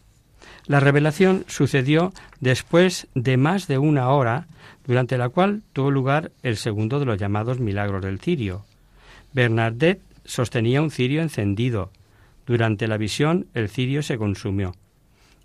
La 0.67 0.79
revelación 0.79 1.45
sucedió 1.49 2.13
después 2.41 3.09
de 3.15 3.37
más 3.37 3.67
de 3.67 3.79
una 3.79 4.09
hora, 4.11 4.47
durante 4.87 5.19
la 5.19 5.29
cual 5.29 5.63
tuvo 5.73 5.91
lugar 5.91 6.31
el 6.43 6.57
segundo 6.57 7.01
de 7.01 7.07
los 7.07 7.19
llamados 7.19 7.59
milagros 7.59 8.03
del 8.03 8.21
cirio. 8.21 8.65
Bernadette 9.35 10.03
sostenía 10.25 10.81
un 10.81 10.91
cirio 10.91 11.21
encendido. 11.21 11.91
Durante 12.47 12.89
la 12.89 12.97
visión 12.97 13.49
el 13.53 13.69
cirio 13.69 14.03
se 14.03 14.17
consumió 14.17 14.75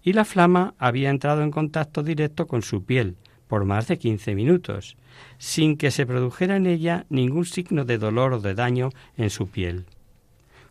y 0.03 0.13
la 0.13 0.25
flama 0.25 0.75
había 0.77 1.09
entrado 1.09 1.43
en 1.43 1.51
contacto 1.51 2.03
directo 2.03 2.47
con 2.47 2.61
su 2.61 2.85
piel 2.85 3.17
por 3.47 3.65
más 3.65 3.87
de 3.87 3.97
quince 3.97 4.35
minutos, 4.35 4.95
sin 5.39 5.75
que 5.75 5.89
se 5.89 6.05
produjera 6.05 6.55
en 6.55 6.67
ella 6.67 7.07
ningún 7.09 7.45
signo 7.45 7.83
de 7.83 7.97
dolor 7.97 8.33
o 8.33 8.39
de 8.39 8.53
daño 8.53 8.91
en 9.17 9.31
su 9.31 9.49
piel. 9.49 9.85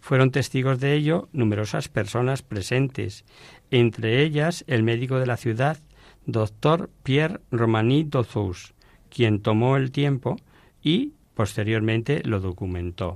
Fueron 0.00 0.30
testigos 0.30 0.78
de 0.78 0.94
ello 0.94 1.28
numerosas 1.32 1.88
personas 1.88 2.42
presentes, 2.42 3.24
entre 3.72 4.22
ellas 4.22 4.64
el 4.68 4.84
médico 4.84 5.18
de 5.18 5.26
la 5.26 5.36
ciudad, 5.36 5.78
doctor 6.24 6.88
Pierre 7.02 7.40
Romani 7.50 8.04
Dozous, 8.04 8.74
quien 9.10 9.40
tomó 9.40 9.76
el 9.76 9.90
tiempo 9.90 10.36
y 10.80 11.14
posteriormente 11.38 12.20
lo 12.24 12.40
documentó. 12.40 13.14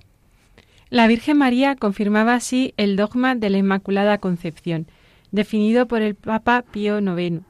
La 0.90 1.08
Virgen 1.08 1.38
María 1.38 1.74
confirmaba 1.74 2.34
así 2.34 2.72
el 2.76 2.94
dogma 2.94 3.34
de 3.34 3.50
la 3.50 3.58
Inmaculada 3.58 4.18
Concepción, 4.18 4.86
definido 5.32 5.88
por 5.88 6.02
el 6.02 6.14
Papa 6.14 6.62
Pío 6.70 7.00
IX 7.00 7.40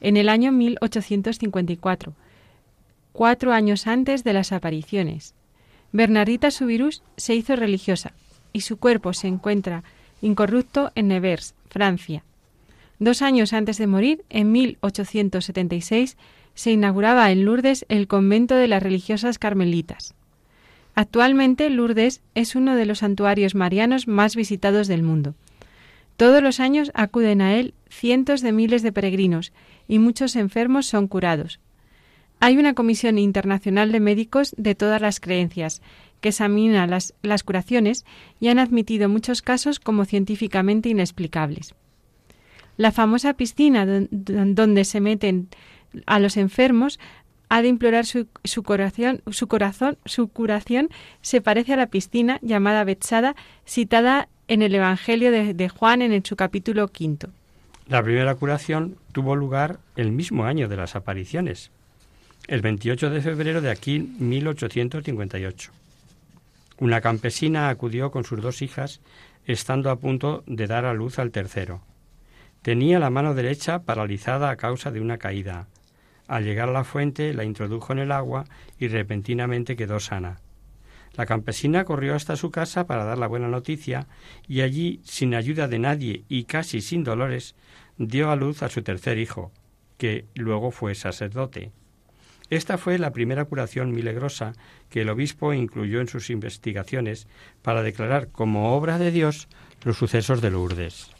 en 0.00 0.16
el 0.16 0.28
año 0.28 0.50
1854, 0.50 2.14
cuatro 3.12 3.52
años 3.52 3.86
antes 3.86 4.24
de 4.24 4.32
las 4.32 4.50
apariciones. 4.50 5.36
Bernardita 5.92 6.50
Subirús 6.50 7.04
se 7.16 7.36
hizo 7.36 7.54
religiosa 7.54 8.12
y 8.52 8.62
su 8.62 8.76
cuerpo 8.76 9.12
se 9.12 9.28
encuentra 9.28 9.84
incorrupto 10.20 10.90
en 10.96 11.06
Nevers, 11.06 11.54
Francia. 11.70 12.24
Dos 12.98 13.22
años 13.22 13.52
antes 13.52 13.78
de 13.78 13.86
morir, 13.86 14.24
en 14.30 14.50
1876, 14.50 16.16
se 16.58 16.72
inauguraba 16.72 17.30
en 17.30 17.44
Lourdes 17.44 17.86
el 17.88 18.08
convento 18.08 18.56
de 18.56 18.66
las 18.66 18.82
religiosas 18.82 19.38
carmelitas. 19.38 20.16
Actualmente 20.96 21.70
Lourdes 21.70 22.20
es 22.34 22.56
uno 22.56 22.74
de 22.74 22.84
los 22.84 22.98
santuarios 22.98 23.54
marianos 23.54 24.08
más 24.08 24.34
visitados 24.34 24.88
del 24.88 25.04
mundo. 25.04 25.36
Todos 26.16 26.42
los 26.42 26.58
años 26.58 26.90
acuden 26.94 27.42
a 27.42 27.54
él 27.54 27.74
cientos 27.88 28.40
de 28.40 28.50
miles 28.50 28.82
de 28.82 28.90
peregrinos 28.90 29.52
y 29.86 30.00
muchos 30.00 30.34
enfermos 30.34 30.86
son 30.86 31.06
curados. 31.06 31.60
Hay 32.40 32.56
una 32.56 32.74
comisión 32.74 33.18
internacional 33.18 33.92
de 33.92 34.00
médicos 34.00 34.52
de 34.58 34.74
todas 34.74 35.00
las 35.00 35.20
creencias 35.20 35.80
que 36.20 36.30
examina 36.30 36.88
las, 36.88 37.42
curaciones 37.44 38.04
y 38.40 38.48
han 38.48 38.58
admitido 38.58 39.08
muchos 39.08 39.42
casos 39.42 39.78
como 39.78 40.06
científicamente 40.06 40.88
inexplicables. 40.88 41.76
La 42.76 42.90
famosa 42.90 43.34
piscina 43.34 43.86
donde 44.10 44.84
se 44.84 45.00
meten 45.00 45.48
a 46.06 46.18
los 46.18 46.36
enfermos 46.36 46.98
ha 47.48 47.62
de 47.62 47.68
implorar 47.68 48.04
su, 48.04 48.26
corazón, 48.62 49.22
su 49.30 49.48
corazón, 49.48 49.98
su 50.04 50.28
curación 50.28 50.88
se 51.22 51.40
parece 51.40 51.72
a 51.72 51.76
la 51.76 51.86
piscina 51.86 52.38
llamada 52.42 52.84
Betsada, 52.84 53.34
citada 53.66 54.28
en 54.48 54.62
el 54.62 54.74
Evangelio 54.74 55.30
de, 55.30 55.68
Juan 55.68 56.02
en 56.02 56.24
su 56.24 56.36
capítulo 56.36 56.88
quinto. 56.88 57.30
La 57.86 58.02
primera 58.02 58.34
curación 58.34 58.96
tuvo 59.12 59.34
lugar 59.34 59.78
el 59.96 60.12
mismo 60.12 60.44
año 60.44 60.68
de 60.68 60.76
las 60.76 60.94
apariciones, 60.94 61.70
el 62.46 62.60
28 62.60 63.10
de 63.10 63.20
febrero 63.22 63.60
de 63.60 63.70
aquí 63.70 64.00
1858. 64.18 65.72
Una 66.80 67.00
campesina 67.00 67.70
acudió 67.70 68.10
con 68.10 68.24
sus 68.24 68.40
dos 68.40 68.62
hijas, 68.62 69.00
estando 69.46 69.90
a 69.90 69.96
punto 69.96 70.44
de 70.46 70.66
dar 70.66 70.84
a 70.84 70.94
luz 70.94 71.18
al 71.18 71.30
tercero. 71.30 71.80
Tenía 72.62 72.98
la 72.98 73.10
mano 73.10 73.34
derecha 73.34 73.80
paralizada 73.80 74.50
a 74.50 74.56
causa 74.56 74.90
de 74.90 75.00
una 75.00 75.18
caída. 75.18 75.66
Al 76.28 76.44
llegar 76.44 76.68
a 76.68 76.72
la 76.72 76.84
fuente 76.84 77.34
la 77.34 77.44
introdujo 77.44 77.92
en 77.92 77.98
el 77.98 78.12
agua 78.12 78.44
y 78.78 78.86
repentinamente 78.88 79.74
quedó 79.74 79.98
sana. 79.98 80.40
La 81.14 81.26
campesina 81.26 81.84
corrió 81.84 82.14
hasta 82.14 82.36
su 82.36 82.50
casa 82.50 82.86
para 82.86 83.04
dar 83.04 83.18
la 83.18 83.26
buena 83.26 83.48
noticia 83.48 84.06
y 84.46 84.60
allí, 84.60 85.00
sin 85.04 85.34
ayuda 85.34 85.66
de 85.66 85.78
nadie 85.78 86.24
y 86.28 86.44
casi 86.44 86.80
sin 86.80 87.02
dolores, 87.02 87.56
dio 87.96 88.30
a 88.30 88.36
luz 88.36 88.62
a 88.62 88.68
su 88.68 88.82
tercer 88.82 89.18
hijo, 89.18 89.50
que 89.96 90.26
luego 90.34 90.70
fue 90.70 90.94
sacerdote. 90.94 91.72
Esta 92.50 92.78
fue 92.78 92.98
la 92.98 93.12
primera 93.12 93.46
curación 93.46 93.92
milagrosa 93.92 94.52
que 94.90 95.00
el 95.00 95.08
obispo 95.08 95.52
incluyó 95.52 96.00
en 96.00 96.08
sus 96.08 96.30
investigaciones 96.30 97.26
para 97.62 97.82
declarar 97.82 98.28
como 98.28 98.74
obra 98.76 98.98
de 98.98 99.10
Dios 99.10 99.48
los 99.84 99.96
sucesos 99.96 100.40
de 100.40 100.50
Lourdes. 100.50 101.10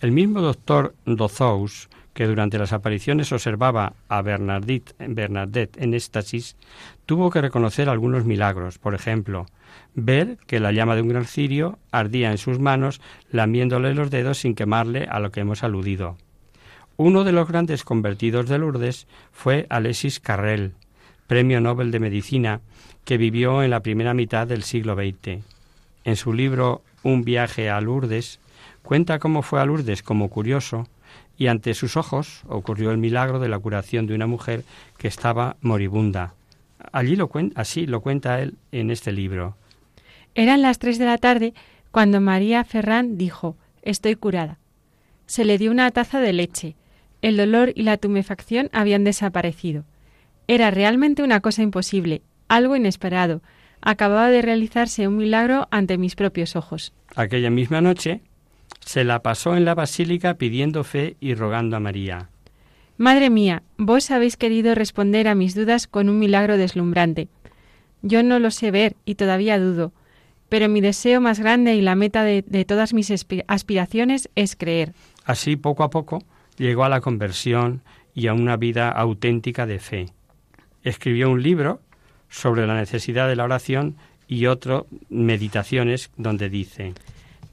El 0.00 0.12
mismo 0.12 0.40
doctor 0.40 0.94
Dozous 1.04 1.88
que 2.14 2.26
durante 2.26 2.58
las 2.58 2.72
apariciones 2.72 3.32
observaba 3.32 3.94
a 4.08 4.22
Bernadette, 4.22 4.94
Bernadette 4.98 5.80
en 5.80 5.94
éxtasis, 5.94 6.56
tuvo 7.06 7.30
que 7.30 7.40
reconocer 7.40 7.88
algunos 7.88 8.24
milagros, 8.24 8.78
por 8.78 8.94
ejemplo, 8.94 9.46
ver 9.94 10.38
que 10.46 10.60
la 10.60 10.72
llama 10.72 10.96
de 10.96 11.02
un 11.02 11.08
gran 11.08 11.24
cirio 11.24 11.78
ardía 11.92 12.30
en 12.30 12.38
sus 12.38 12.58
manos, 12.58 13.00
lamiéndole 13.30 13.94
los 13.94 14.10
dedos 14.10 14.38
sin 14.38 14.54
quemarle 14.54 15.06
a 15.08 15.20
lo 15.20 15.30
que 15.30 15.40
hemos 15.40 15.62
aludido. 15.62 16.16
Uno 16.96 17.24
de 17.24 17.32
los 17.32 17.48
grandes 17.48 17.84
convertidos 17.84 18.48
de 18.48 18.58
Lourdes 18.58 19.06
fue 19.32 19.66
Alexis 19.70 20.20
Carrel, 20.20 20.74
premio 21.26 21.60
Nobel 21.60 21.92
de 21.92 22.00
Medicina, 22.00 22.60
que 23.04 23.16
vivió 23.16 23.62
en 23.62 23.70
la 23.70 23.80
primera 23.80 24.14
mitad 24.14 24.46
del 24.46 24.64
siglo 24.64 24.94
XX. 24.94 25.42
En 26.04 26.16
su 26.16 26.32
libro 26.32 26.82
Un 27.02 27.22
viaje 27.22 27.70
a 27.70 27.80
Lourdes, 27.80 28.40
cuenta 28.82 29.18
cómo 29.18 29.42
fue 29.42 29.60
a 29.60 29.64
Lourdes 29.64 30.02
como 30.02 30.28
curioso 30.28 30.88
y 31.40 31.46
ante 31.46 31.72
sus 31.72 31.96
ojos 31.96 32.42
ocurrió 32.48 32.90
el 32.90 32.98
milagro 32.98 33.38
de 33.38 33.48
la 33.48 33.58
curación 33.58 34.06
de 34.06 34.14
una 34.14 34.26
mujer 34.26 34.62
que 34.98 35.08
estaba 35.08 35.56
moribunda. 35.62 36.34
Allí 36.92 37.16
lo 37.16 37.30
así 37.54 37.86
lo 37.86 38.02
cuenta 38.02 38.42
él 38.42 38.56
en 38.72 38.90
este 38.90 39.10
libro. 39.10 39.56
Eran 40.34 40.60
las 40.60 40.78
tres 40.78 40.98
de 40.98 41.06
la 41.06 41.16
tarde 41.16 41.54
cuando 41.92 42.20
María 42.20 42.62
Ferrán 42.64 43.16
dijo 43.16 43.56
Estoy 43.80 44.16
curada. 44.16 44.58
Se 45.24 45.46
le 45.46 45.56
dio 45.56 45.70
una 45.70 45.90
taza 45.90 46.20
de 46.20 46.34
leche. 46.34 46.76
El 47.22 47.38
dolor 47.38 47.72
y 47.74 47.84
la 47.84 47.96
tumefacción 47.96 48.68
habían 48.74 49.04
desaparecido. 49.04 49.86
Era 50.46 50.70
realmente 50.70 51.22
una 51.22 51.40
cosa 51.40 51.62
imposible, 51.62 52.20
algo 52.48 52.76
inesperado. 52.76 53.40
Acababa 53.80 54.28
de 54.28 54.42
realizarse 54.42 55.08
un 55.08 55.16
milagro 55.16 55.68
ante 55.70 55.96
mis 55.96 56.16
propios 56.16 56.54
ojos. 56.54 56.92
Aquella 57.16 57.48
misma 57.48 57.80
noche, 57.80 58.20
se 58.84 59.04
la 59.04 59.22
pasó 59.22 59.56
en 59.56 59.64
la 59.64 59.74
basílica 59.74 60.34
pidiendo 60.34 60.84
fe 60.84 61.16
y 61.20 61.34
rogando 61.34 61.76
a 61.76 61.80
María. 61.80 62.30
Madre 62.96 63.30
mía, 63.30 63.62
vos 63.78 64.10
habéis 64.10 64.36
querido 64.36 64.74
responder 64.74 65.28
a 65.28 65.34
mis 65.34 65.54
dudas 65.54 65.86
con 65.86 66.08
un 66.08 66.18
milagro 66.18 66.56
deslumbrante. 66.56 67.28
Yo 68.02 68.22
no 68.22 68.38
lo 68.38 68.50
sé 68.50 68.70
ver 68.70 68.96
y 69.04 69.14
todavía 69.14 69.58
dudo, 69.58 69.92
pero 70.48 70.68
mi 70.68 70.80
deseo 70.80 71.20
más 71.20 71.38
grande 71.38 71.74
y 71.74 71.80
la 71.80 71.94
meta 71.94 72.24
de, 72.24 72.42
de 72.46 72.64
todas 72.64 72.92
mis 72.92 73.10
aspiraciones 73.46 74.28
es 74.34 74.56
creer. 74.56 74.92
Así, 75.24 75.56
poco 75.56 75.82
a 75.82 75.90
poco, 75.90 76.22
llegó 76.56 76.84
a 76.84 76.88
la 76.88 77.00
conversión 77.00 77.82
y 78.14 78.26
a 78.26 78.34
una 78.34 78.56
vida 78.56 78.90
auténtica 78.90 79.66
de 79.66 79.78
fe. 79.78 80.06
Escribió 80.82 81.30
un 81.30 81.42
libro 81.42 81.80
sobre 82.28 82.66
la 82.66 82.74
necesidad 82.74 83.28
de 83.28 83.36
la 83.36 83.44
oración 83.44 83.96
y 84.28 84.46
otro, 84.46 84.86
Meditaciones, 85.08 86.10
donde 86.16 86.48
dice 86.48 86.94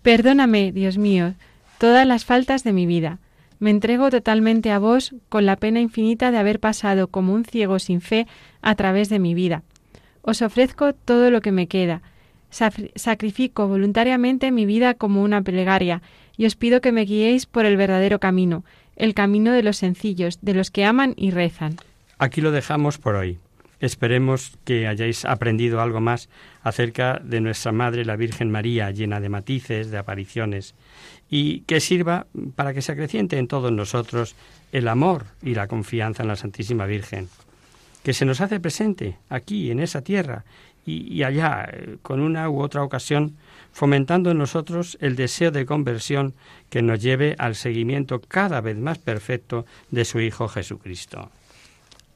Perdóname, 0.07 0.71
Dios 0.71 0.97
mío, 0.97 1.33
todas 1.79 2.07
las 2.07 2.23
faltas 2.23 2.63
de 2.63 2.71
mi 2.71 2.85
vida. 2.85 3.19
Me 3.59 3.71
entrego 3.71 4.09
totalmente 4.09 4.71
a 4.71 4.79
vos 4.79 5.13
con 5.27 5.45
la 5.45 5.57
pena 5.57 5.81
infinita 5.81 6.31
de 6.31 6.37
haber 6.37 6.61
pasado 6.61 7.09
como 7.09 7.33
un 7.33 7.43
ciego 7.43 7.77
sin 7.77 7.99
fe 7.99 8.25
a 8.61 8.75
través 8.75 9.09
de 9.09 9.19
mi 9.19 9.33
vida. 9.33 9.63
Os 10.21 10.41
ofrezco 10.41 10.93
todo 10.93 11.29
lo 11.29 11.41
que 11.41 11.51
me 11.51 11.67
queda. 11.67 12.03
Sacrifico 12.95 13.67
voluntariamente 13.67 14.49
mi 14.49 14.65
vida 14.65 14.93
como 14.93 15.23
una 15.23 15.41
plegaria 15.41 16.01
y 16.37 16.45
os 16.45 16.55
pido 16.55 16.79
que 16.79 16.93
me 16.93 17.03
guiéis 17.03 17.45
por 17.45 17.65
el 17.65 17.75
verdadero 17.75 18.21
camino, 18.21 18.63
el 18.95 19.13
camino 19.13 19.51
de 19.51 19.63
los 19.63 19.75
sencillos, 19.75 20.39
de 20.41 20.53
los 20.53 20.71
que 20.71 20.85
aman 20.85 21.15
y 21.17 21.31
rezan. 21.31 21.75
Aquí 22.17 22.39
lo 22.39 22.51
dejamos 22.51 22.97
por 22.97 23.15
hoy. 23.15 23.39
Esperemos 23.80 24.57
que 24.65 24.88
hayáis 24.88 25.25
aprendido 25.25 25.82
algo 25.82 26.01
más 26.01 26.30
acerca 26.63 27.21
de 27.23 27.41
nuestra 27.41 27.71
Madre 27.71 28.05
la 28.05 28.15
Virgen 28.15 28.49
María, 28.49 28.91
llena 28.91 29.19
de 29.19 29.30
matices, 29.30 29.91
de 29.91 29.97
apariciones, 29.97 30.73
y 31.30 31.61
que 31.61 31.80
sirva 31.80 32.28
para 32.55 32.73
que 32.73 32.82
se 32.82 32.91
acreciente 32.91 33.38
en 33.38 33.47
todos 33.47 33.71
nosotros 33.71 34.36
el 34.71 34.88
amor 34.88 35.25
y 35.41 35.53
la 35.53 35.67
confianza 35.67 36.23
en 36.23 36.30
la 36.30 36.36
Santísima 36.36 36.86
Virgen, 36.86 37.30
que 38.03 38.13
se 38.13 38.25
nos 38.25 38.41
hace 38.41 38.59
presente 38.59 39.17
aquí, 39.30 39.69
en 39.69 39.80
esa 39.80 40.01
tierra, 40.01 40.43
y, 40.86 41.21
allá, 41.23 41.69
eh, 41.69 41.97
con 42.01 42.21
una 42.21 42.49
u 42.49 42.61
otra 42.61 42.82
ocasión, 42.82 43.36
fomentando 43.73 44.32
en 44.32 44.38
nosotros 44.38 44.97
el 45.01 45.17
deseo 45.17 45.51
de 45.51 45.65
conversión 45.65 46.34
que 46.69 46.82
nos 46.82 47.01
lleve 47.01 47.36
al 47.38 47.55
seguimiento 47.55 48.21
cada 48.21 48.61
vez 48.61 48.78
más 48.78 48.97
perfecto 48.97 49.65
de 49.91 50.05
su 50.05 50.21
Hijo 50.21 50.47
Jesucristo. 50.47 51.30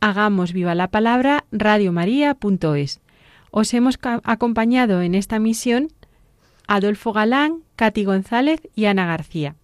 hagamos 0.00 0.52
viva 0.52 0.74
la 0.74 0.88
palabra 0.88 1.44
radiomaria.es. 1.52 3.00
Os 3.50 3.74
hemos 3.74 3.98
acompañado 4.24 5.02
en 5.02 5.14
esta 5.14 5.38
misión 5.38 5.88
Adolfo 6.66 7.12
Galán, 7.12 7.62
Cati 7.76 8.04
González 8.04 8.60
y 8.74 8.84
Ana 8.84 9.06
García. 9.06 9.56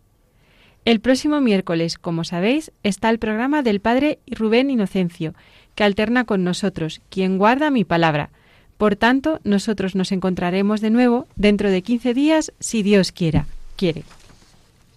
El 0.85 1.01
próximo 1.01 1.41
miércoles, 1.41 1.99
como 1.99 2.25
sabéis, 2.25 2.73
está 2.83 3.11
el 3.11 3.19
programa 3.19 3.63
del 3.63 3.81
Padre 3.81 4.19
Rubén 4.27 4.71
Inocencio, 4.71 5.35
que 5.75 5.85
alterna 5.85 6.25
con 6.25 6.45
nosotros, 6.45 7.01
quien 7.11 7.39
guarda 7.39 7.71
mi 7.71 7.85
palabra. 7.85 8.31
Por 8.77 8.97
tanto, 8.97 9.41
nosotros 9.43 9.95
nos 9.95 10.13
encontraremos 10.13 10.81
de 10.81 10.91
nuevo 10.91 11.27
dentro 11.37 11.71
de 11.71 11.83
15 11.83 12.15
días, 12.15 12.53
si 12.61 12.83
Dios 12.83 13.13
quiera, 13.13 13.47
quiere. 13.77 14.05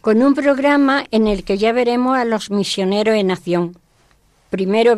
Con 0.01 0.21
un 0.21 0.33
programa 0.33 1.05
en 1.11 1.27
el 1.27 1.43
que 1.43 1.57
ya 1.57 1.73
veremos 1.73 2.17
a 2.17 2.25
los 2.25 2.51
misioneros 2.51 3.15
en 3.15 3.31
acción, 3.31 3.77
primero 4.49 4.95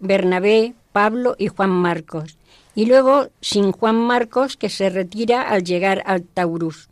Bernabé, 0.00 0.74
Pablo 0.92 1.36
y 1.38 1.48
Juan 1.48 1.70
Marcos, 1.70 2.36
y 2.74 2.86
luego 2.86 3.28
sin 3.40 3.72
Juan 3.72 3.96
Marcos 3.96 4.56
que 4.56 4.68
se 4.68 4.90
retira 4.90 5.42
al 5.42 5.64
llegar 5.64 6.02
al 6.06 6.22
Taurus. 6.22 6.88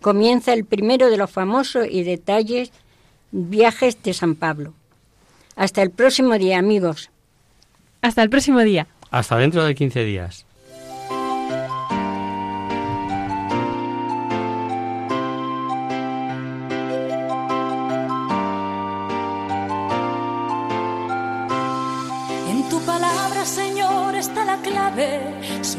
Comienza 0.00 0.52
el 0.52 0.64
primero 0.64 1.10
de 1.10 1.16
los 1.16 1.30
famosos 1.30 1.86
y 1.90 2.02
detalles 2.02 2.72
viajes 3.30 4.02
de 4.02 4.12
San 4.12 4.34
Pablo. 4.34 4.74
Hasta 5.56 5.82
el 5.82 5.90
próximo 5.90 6.36
día, 6.36 6.58
amigos. 6.58 7.10
Hasta 8.02 8.22
el 8.22 8.30
próximo 8.30 8.60
día. 8.60 8.86
Hasta 9.10 9.36
dentro 9.38 9.64
de 9.64 9.74
15 9.74 10.04
días. 10.04 10.46